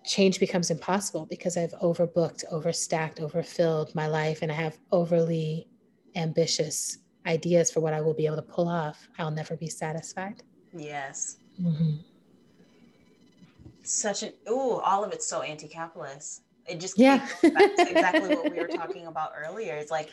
[0.07, 5.67] change becomes impossible because I've overbooked, overstacked, overfilled my life, and I have overly
[6.15, 9.07] ambitious ideas for what I will be able to pull off.
[9.19, 10.41] I'll never be satisfied.
[10.73, 11.37] Yes.
[11.61, 11.97] Mm-hmm.
[13.83, 16.41] Such an oh, all of it's so anti-capitalist.
[16.65, 19.75] It just yeah, That's exactly what we were talking about earlier.
[19.75, 20.09] It's like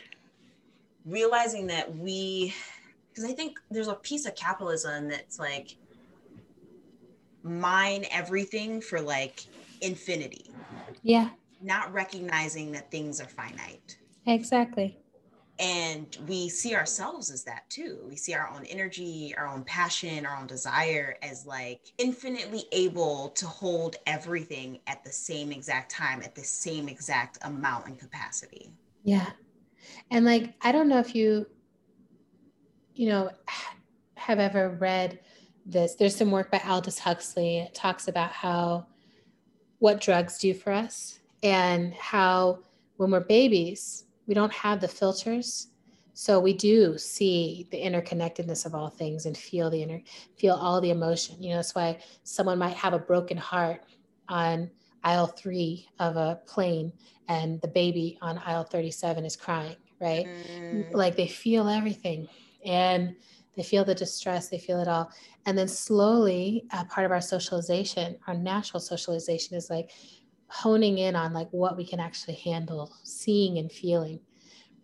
[1.05, 2.53] realizing that we,
[3.09, 5.75] because I think there's a piece of capitalism that's like
[7.43, 9.45] mine everything for like
[9.81, 10.51] infinity.
[11.01, 11.29] Yeah.
[11.61, 13.97] Not recognizing that things are finite.
[14.25, 14.99] Exactly.
[15.57, 17.99] And we see ourselves as that too.
[18.09, 23.29] We see our own energy, our own passion, our own desire as like infinitely able
[23.29, 28.73] to hold everything at the same exact time, at the same exact amount and capacity.
[29.03, 29.29] Yeah.
[30.11, 31.45] And like, I don't know if you,
[32.93, 33.31] you know,
[34.15, 35.19] have ever read
[35.65, 35.95] this.
[35.95, 37.59] There's some work by Aldous Huxley.
[37.59, 38.87] It talks about how
[39.85, 42.57] what drugs do for us and how
[42.97, 45.67] when we're babies, we don't have the filters.
[46.15, 50.01] So we do see the interconnectedness of all things and feel the inner
[50.37, 51.35] feel all the emotion.
[51.39, 53.81] You know, that's why someone might have a broken heart
[54.27, 54.71] on
[55.03, 56.91] aisle three of a plane
[57.27, 60.25] and the baby on aisle 37 is crying, right?
[60.25, 60.95] Mm.
[60.95, 62.27] Like they feel everything.
[62.65, 63.15] And
[63.55, 65.11] they feel the distress, they feel it all.
[65.45, 69.91] And then slowly, uh, part of our socialization, our natural socialization is like
[70.47, 74.19] honing in on like what we can actually handle, seeing and feeling.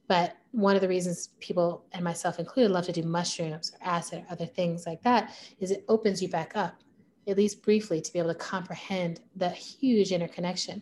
[0.08, 4.20] But one of the reasons people and myself included love to do mushrooms or acid
[4.20, 6.82] or other things like that is it opens you back up,
[7.28, 10.82] at least briefly, to be able to comprehend the huge interconnection.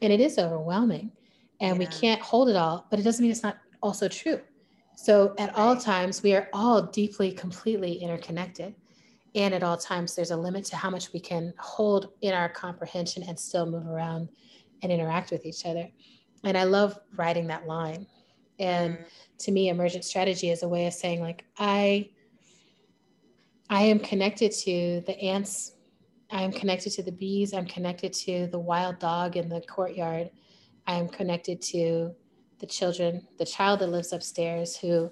[0.00, 1.12] And it is overwhelming.
[1.60, 1.78] And yeah.
[1.78, 4.40] we can't hold it all, but it doesn't mean it's not also true.
[4.96, 8.74] So at all times, we are all deeply, completely interconnected.
[9.34, 12.48] And at all times, there's a limit to how much we can hold in our
[12.48, 14.28] comprehension and still move around
[14.82, 15.88] and interact with each other.
[16.44, 18.06] And I love writing that line.
[18.58, 19.04] And mm-hmm.
[19.38, 22.10] to me, emergent strategy is a way of saying, like, I
[23.70, 25.72] I am connected to the ants.
[26.30, 27.54] I am connected to the bees.
[27.54, 30.30] I'm connected to the wild dog in the courtyard.
[30.86, 32.14] I am connected to
[32.58, 35.10] the children, the child that lives upstairs who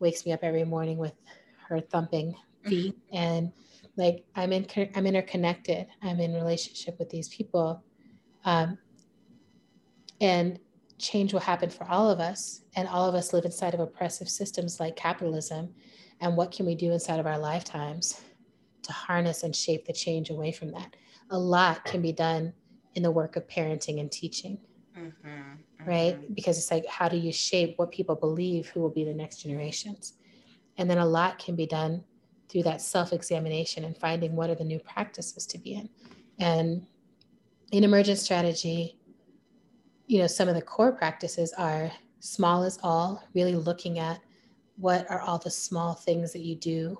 [0.00, 1.14] wakes me up every morning with
[1.68, 3.52] her thumping feet and
[3.96, 5.86] like I'm in I'm interconnected.
[6.02, 7.82] I'm in relationship with these people.
[8.44, 8.78] Um,
[10.20, 10.58] and
[10.98, 14.28] change will happen for all of us and all of us live inside of oppressive
[14.28, 15.74] systems like capitalism
[16.20, 18.20] and what can we do inside of our lifetimes
[18.82, 20.94] to harness and shape the change away from that
[21.30, 22.52] a lot can be done
[22.94, 24.58] in the work of parenting and teaching
[24.96, 25.52] mm-hmm
[25.86, 26.20] right?
[26.20, 26.34] Mm-hmm.
[26.34, 29.38] Because it's like, how do you shape what people believe who will be the next
[29.38, 30.14] generations?
[30.78, 32.04] And then a lot can be done
[32.52, 35.88] through that self examination and finding what are the new practices to be in.
[36.38, 36.86] And
[37.72, 38.98] in emergent strategy,
[40.06, 41.90] you know, some of the core practices are
[42.20, 44.20] small as all, really looking at
[44.76, 46.98] what are all the small things that you do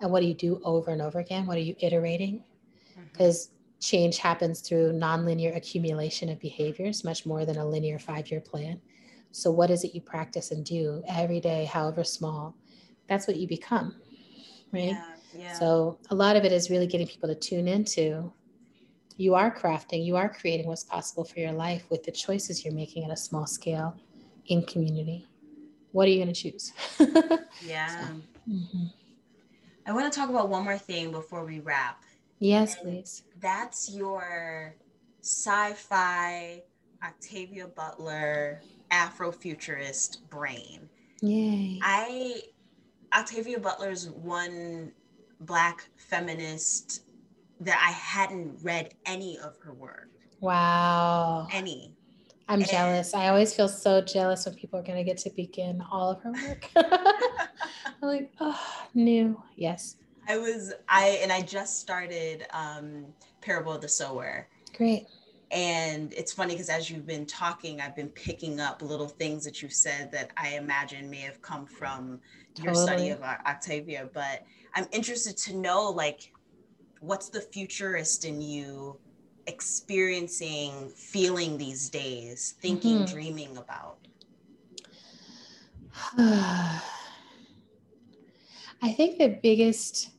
[0.00, 1.46] and what do you do over and over again?
[1.46, 2.44] What are you iterating?
[3.12, 8.30] Because mm-hmm change happens through nonlinear accumulation of behaviors much more than a linear five
[8.30, 8.80] year plan.
[9.32, 12.56] So, what is it you practice and do every day, however small?
[13.08, 13.94] That's what you become,
[14.72, 14.84] right?
[14.84, 15.04] Yeah,
[15.36, 15.52] yeah.
[15.54, 18.32] So, a lot of it is really getting people to tune into
[19.16, 22.74] you are crafting, you are creating what's possible for your life with the choices you're
[22.74, 23.96] making at a small scale
[24.46, 25.26] in community.
[25.92, 26.72] What are you going to choose?
[27.66, 28.08] yeah.
[28.08, 28.12] So.
[28.50, 28.84] Mm-hmm.
[29.86, 32.02] I want to talk about one more thing before we wrap.
[32.38, 33.22] Yes, and please.
[33.40, 34.74] That's your
[35.22, 36.62] sci-fi
[37.02, 38.60] Octavia Butler
[38.90, 40.88] Afrofuturist brain.
[41.22, 41.78] Yay.
[41.82, 42.42] I
[43.16, 44.92] Octavia Butler's one
[45.40, 47.02] black feminist
[47.60, 50.10] that I hadn't read any of her work.
[50.40, 51.48] Wow.
[51.50, 51.94] Any.
[52.48, 53.14] I'm and jealous.
[53.14, 56.20] I always feel so jealous when people are going to get to begin all of
[56.22, 56.70] her work.
[56.76, 59.42] I'm like, oh, new.
[59.56, 59.96] Yes.
[60.28, 63.06] I was, I, and I just started um,
[63.40, 64.46] Parable of the Sower.
[64.76, 65.06] Great.
[65.50, 69.62] And it's funny because as you've been talking, I've been picking up little things that
[69.62, 72.20] you've said that I imagine may have come from
[72.60, 74.08] your study of Octavia.
[74.12, 74.44] But
[74.74, 76.32] I'm interested to know, like,
[77.00, 78.98] what's the futurist in you
[79.46, 83.14] experiencing, feeling these days, thinking, mm-hmm.
[83.14, 83.98] dreaming about?
[86.18, 86.82] I
[88.96, 90.10] think the biggest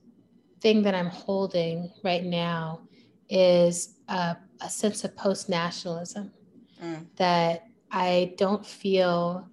[0.62, 2.82] thing that I'm holding right now
[3.30, 6.32] is a, a sense of post nationalism
[6.82, 7.06] mm.
[7.16, 9.48] that I don't feel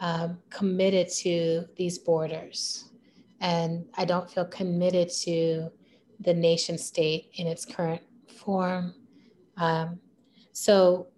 [0.00, 2.90] um, committed to these borders.
[3.40, 5.70] And I don't feel committed to
[6.20, 8.94] the nation state in its current form.
[9.56, 10.00] Um,
[10.52, 11.08] so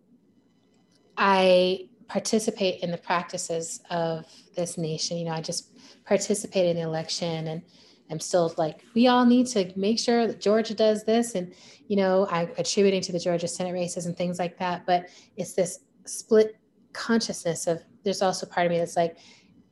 [1.16, 5.16] I participate in the practices of this nation.
[5.18, 5.72] You know, I just
[6.04, 7.62] participated in the election and
[8.10, 11.34] I'm still like, we all need to make sure that Georgia does this.
[11.34, 11.52] And,
[11.88, 14.86] you know, I'm attributing to the Georgia Senate races and things like that.
[14.86, 16.56] But it's this split
[16.92, 19.18] consciousness of there's also part of me that's like,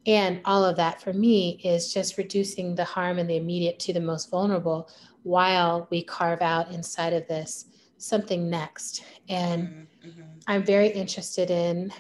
[0.07, 3.93] and all of that for me is just reducing the harm and the immediate to
[3.93, 4.91] the most vulnerable
[5.23, 7.67] while we carve out inside of this
[7.97, 9.05] something next.
[9.29, 10.09] And mm-hmm.
[10.09, 10.23] mm-hmm.
[10.47, 11.93] I'm very interested in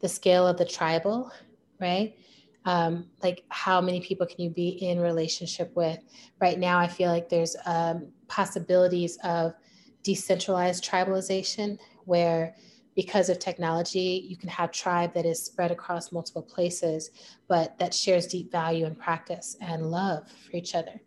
[0.00, 1.30] the scale of the tribal,
[1.78, 2.16] right?
[2.64, 5.98] Um, like how many people can you be in relationship with?
[6.40, 9.54] Right now, I feel like there's um, possibilities of
[10.02, 12.54] decentralized tribalization where
[12.96, 17.10] because of technology, you can have tribe that is spread across multiple places,
[17.48, 21.00] but that shares deep value and practice and love for each other.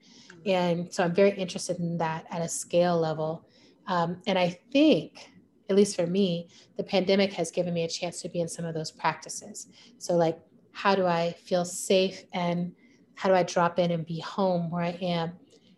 [0.46, 3.48] And so I'm very interested in that at a scale level.
[3.88, 5.30] Um, and I think,
[5.70, 8.66] at least for me, the pandemic has given me a chance to be in some
[8.66, 9.68] of those practices.
[9.98, 10.40] So, like,
[10.74, 12.74] how do I feel safe and
[13.16, 15.34] how do I drop in and be home where I am?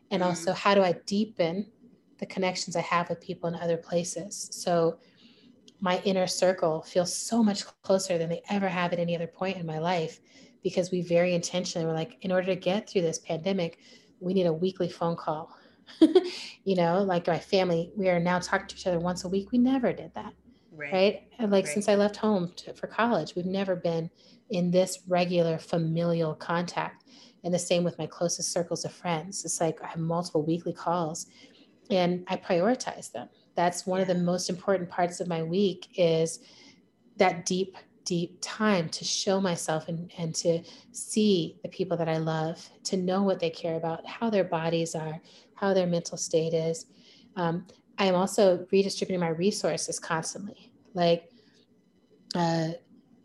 [0.09, 0.29] And mm-hmm.
[0.29, 1.67] also, how do I deepen
[2.17, 4.49] the connections I have with people in other places?
[4.51, 4.97] So,
[5.81, 9.57] my inner circle feels so much closer than they ever have at any other point
[9.57, 10.21] in my life
[10.63, 13.79] because we very intentionally were like, in order to get through this pandemic,
[14.21, 15.55] we need a weekly phone call.
[16.63, 19.51] you know, like my family, we are now talking to each other once a week.
[19.51, 20.33] We never did that.
[20.76, 20.93] Right.
[20.93, 21.28] right?
[21.39, 21.73] And like right.
[21.73, 24.09] since I left home to, for college, we've never been
[24.49, 27.03] in this regular familial contact.
[27.43, 29.45] And the same with my closest circles of friends.
[29.45, 31.28] It's like I have multiple weekly calls
[31.89, 33.30] and I prioritize them.
[33.55, 34.03] That's one yeah.
[34.03, 36.39] of the most important parts of my week is
[37.17, 40.61] that deep deep time to show myself and, and to
[40.91, 44.95] see the people that I love, to know what they care about, how their bodies
[44.95, 45.19] are,
[45.55, 46.86] how their mental state is.
[47.36, 47.65] Um,
[47.97, 50.71] I am also redistributing my resources constantly.
[50.93, 51.29] Like,
[52.33, 52.69] uh,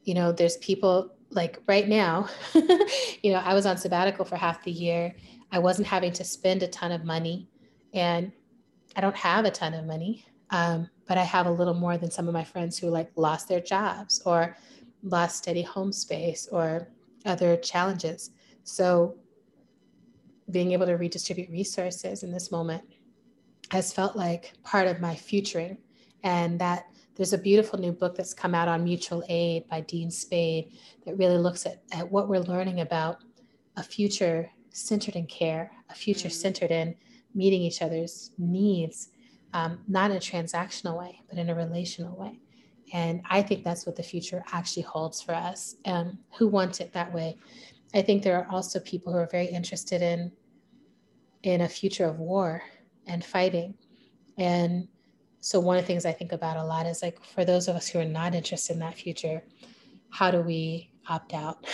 [0.04, 2.28] you know, there's people like right now,
[3.22, 5.14] you know, I was on sabbatical for half the year.
[5.52, 7.48] I wasn't having to spend a ton of money,
[7.92, 8.32] and
[8.96, 10.24] I don't have a ton of money.
[10.50, 13.48] Um, but I have a little more than some of my friends who like lost
[13.48, 14.56] their jobs or
[15.02, 16.88] lost steady home space or
[17.24, 18.30] other challenges.
[18.64, 19.16] So
[20.50, 22.82] being able to redistribute resources in this moment
[23.70, 25.78] has felt like part of my futuring.
[26.22, 26.86] And that
[27.16, 30.72] there's a beautiful new book that's come out on mutual aid by Dean Spade
[31.04, 33.18] that really looks at, at what we're learning about
[33.76, 36.32] a future centered in care, a future mm.
[36.32, 36.94] centered in
[37.34, 39.10] meeting each other's needs
[39.52, 42.38] um, not in a transactional way, but in a relational way.
[42.92, 45.76] And I think that's what the future actually holds for us.
[45.84, 47.36] Um, who want it that way?
[47.94, 50.32] I think there are also people who are very interested in
[51.42, 52.62] in a future of war
[53.10, 53.74] and fighting.
[54.38, 54.88] And
[55.40, 57.76] so one of the things I think about a lot is like for those of
[57.76, 59.42] us who are not interested in that future,
[60.10, 61.66] how do we opt out?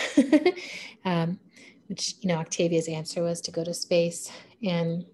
[1.05, 1.39] um,
[1.87, 4.31] which you know, Octavia's answer was to go to space,
[4.63, 5.05] and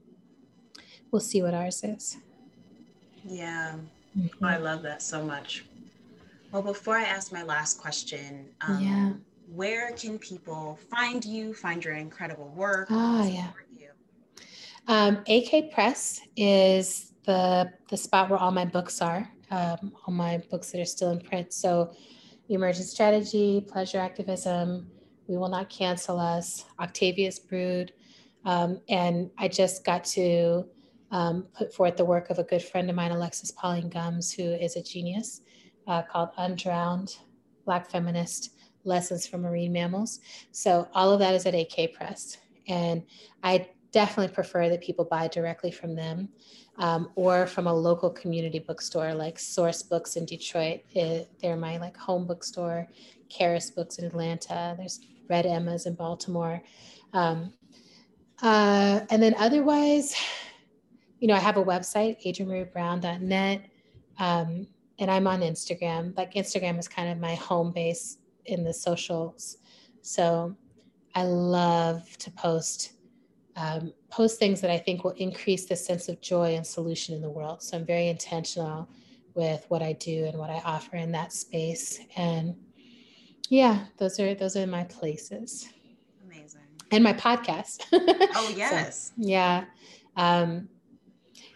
[1.12, 2.18] we'll see what ours is.
[3.24, 3.76] Yeah,
[4.18, 4.44] mm-hmm.
[4.44, 5.66] I love that so much.
[6.52, 9.14] Well, before I ask my last question, um, yeah.
[9.52, 12.88] where can people find you, find your incredible work?
[12.92, 13.50] Oh, yeah.
[14.88, 20.42] Um, AK Press is the the spot where all my books are, um, all my
[20.50, 21.54] books that are still in print.
[21.54, 21.94] So,
[22.50, 24.90] emergent strategy, pleasure activism,
[25.28, 26.66] We will not cancel us.
[26.80, 27.94] Octavia's Brood.
[28.46, 30.66] Um, and I just got to
[31.12, 34.44] um, put forth the work of a good friend of mine, Alexis Pauline Gumbs, who
[34.44, 35.42] is a genius,
[35.88, 37.18] uh, called Undrowned
[37.66, 40.20] Black Feminist Lessons from Marine Mammals.
[40.52, 42.38] So all of that is at AK Press.
[42.68, 43.04] And
[43.44, 46.28] I definitely prefer that people buy directly from them
[46.78, 50.82] um, or from a local community bookstore like Source Books in Detroit.
[50.92, 52.90] It, they're my like home bookstore.
[53.30, 54.76] Charis Books in Atlanta.
[54.78, 55.00] There's
[55.30, 56.62] Red Emma's in Baltimore.
[57.14, 57.54] Um,
[58.42, 60.16] uh, and then otherwise,
[61.20, 63.66] you know, I have a website, adriennemareebrown.net,
[64.20, 64.68] um,
[65.00, 66.16] and I'm on Instagram.
[66.18, 69.58] Like Instagram is kind of my home base in the socials.
[70.02, 70.56] So
[71.16, 72.94] I love to post
[73.56, 77.22] um, post things that I think will increase the sense of joy and solution in
[77.22, 77.62] the world.
[77.62, 78.90] So I'm very intentional
[79.36, 82.00] with what I do and what I offer in that space.
[82.16, 82.56] And
[83.50, 85.70] yeah, those are those are my places.
[86.26, 86.62] Amazing.
[86.92, 87.84] And my podcast.
[87.94, 89.08] oh yes.
[89.08, 89.66] so, yeah.
[90.16, 90.70] Um,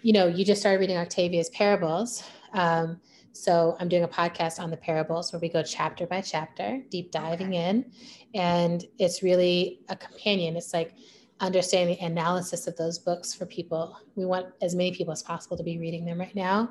[0.02, 2.24] you know, you just started reading Octavia's parables.
[2.54, 3.00] Um,
[3.34, 7.12] so I'm doing a podcast on the parables where we go chapter by chapter, deep
[7.12, 7.70] diving okay.
[7.70, 7.92] in.
[8.34, 10.56] And it's really a companion.
[10.56, 10.94] It's like
[11.40, 13.98] understanding the analysis of those books for people.
[14.16, 16.70] We want as many people as possible to be reading them right now.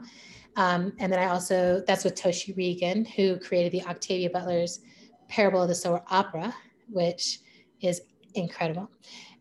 [0.56, 4.80] Um, and then I also, that's with Toshi Reagon, who created the Octavia Butler's
[5.28, 6.54] Parable of the Sower Opera,
[6.88, 7.40] which
[7.80, 8.02] is
[8.34, 8.90] incredible.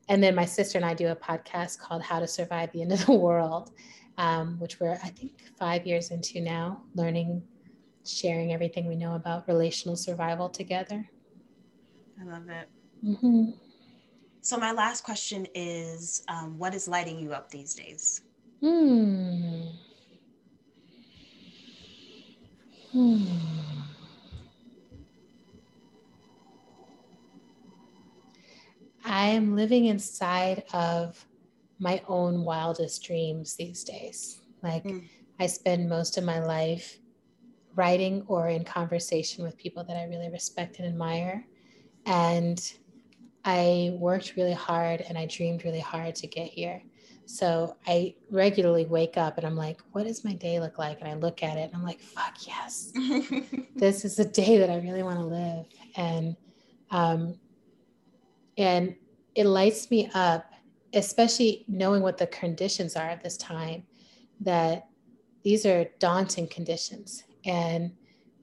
[0.09, 2.91] And then my sister and I do a podcast called How to Survive the End
[2.91, 3.71] of the World,
[4.17, 7.41] um, which we're, I think, five years into now, learning,
[8.05, 11.09] sharing everything we know about relational survival together.
[12.21, 12.69] I love it.
[13.03, 13.51] Mm-hmm.
[14.45, 18.21] So my last question is, um, what is lighting you up these days?
[18.61, 19.61] Hmm.
[22.91, 23.25] Hmm.
[29.03, 31.25] I am living inside of
[31.79, 34.41] my own wildest dreams these days.
[34.61, 35.09] Like mm.
[35.39, 36.99] I spend most of my life
[37.73, 41.47] writing or in conversation with people that I really respect and admire.
[42.05, 42.61] And
[43.45, 46.81] I worked really hard and I dreamed really hard to get here.
[47.27, 50.99] So I regularly wake up and I'm like, what does my day look like?
[50.99, 52.91] And I look at it and I'm like, fuck yes,
[53.75, 55.65] this is the day that I really want to live.
[55.95, 56.35] And,
[56.89, 57.39] um,
[58.57, 58.95] and
[59.35, 60.51] it lights me up,
[60.93, 63.83] especially knowing what the conditions are at this time,
[64.39, 64.87] that
[65.43, 67.23] these are daunting conditions.
[67.45, 67.91] And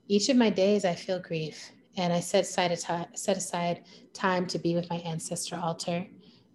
[0.06, 4.46] each of my days I feel grief and I set aside, time, set aside time
[4.46, 6.06] to be with my ancestor altar.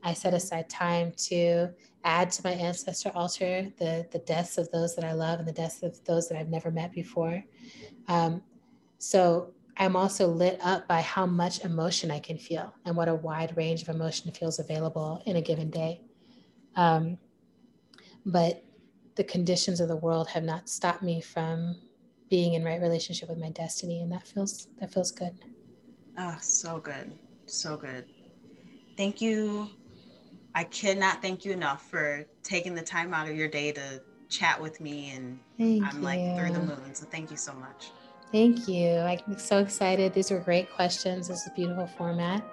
[0.04, 1.70] I set aside time to
[2.04, 5.54] add to my ancestor altar the, the deaths of those that I love and the
[5.54, 7.44] deaths of those that I've never met before.
[8.08, 8.42] Um,
[8.98, 13.16] so I'm also lit up by how much emotion I can feel and what a
[13.16, 16.02] wide range of emotion feels available in a given day.
[16.76, 17.18] Um,
[18.26, 18.64] but
[19.16, 21.76] the conditions of the world have not stopped me from
[22.30, 25.34] being in right relationship with my destiny and that feels that feels good.
[26.18, 27.14] Oh so good
[27.50, 28.06] so good.
[28.96, 29.70] Thank you.
[30.56, 34.62] I cannot thank you enough for taking the time out of your day to chat
[34.62, 36.04] with me and thank i'm you.
[36.04, 37.92] like through the moon so thank you so much.
[38.30, 38.90] Thank you.
[38.98, 40.14] I'm so excited.
[40.14, 41.30] These were great questions.
[41.30, 42.44] This is a beautiful format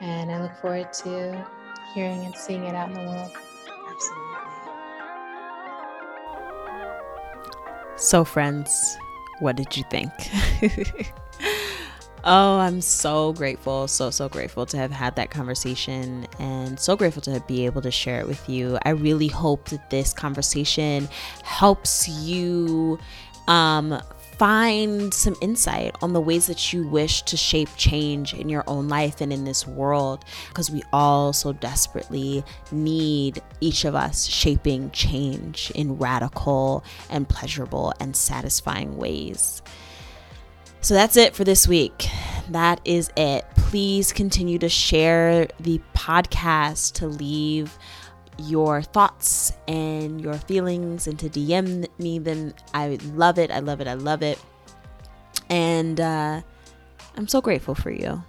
[0.00, 1.46] and i look forward to
[1.94, 3.30] hearing and seeing it out in the world.
[3.88, 4.36] Absolutely.
[7.96, 8.96] So friends
[9.40, 10.10] what did you think?
[12.24, 17.22] oh, I'm so grateful, so, so grateful to have had that conversation and so grateful
[17.22, 18.78] to be able to share it with you.
[18.84, 21.08] I really hope that this conversation
[21.42, 22.98] helps you
[23.48, 24.00] um,
[24.40, 28.88] find some insight on the ways that you wish to shape change in your own
[28.88, 32.42] life and in this world because we all so desperately
[32.72, 39.60] need each of us shaping change in radical and pleasurable and satisfying ways.
[40.80, 42.08] So that's it for this week.
[42.48, 43.44] That is it.
[43.56, 47.76] Please continue to share the podcast to leave
[48.40, 53.50] your thoughts and your feelings and to DM me, then I love it.
[53.50, 53.86] I love it.
[53.86, 54.38] I love it.
[55.48, 56.40] And uh,
[57.16, 58.22] I'm so grateful for you.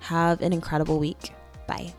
[0.00, 1.32] Have an incredible week.
[1.66, 1.94] Bye.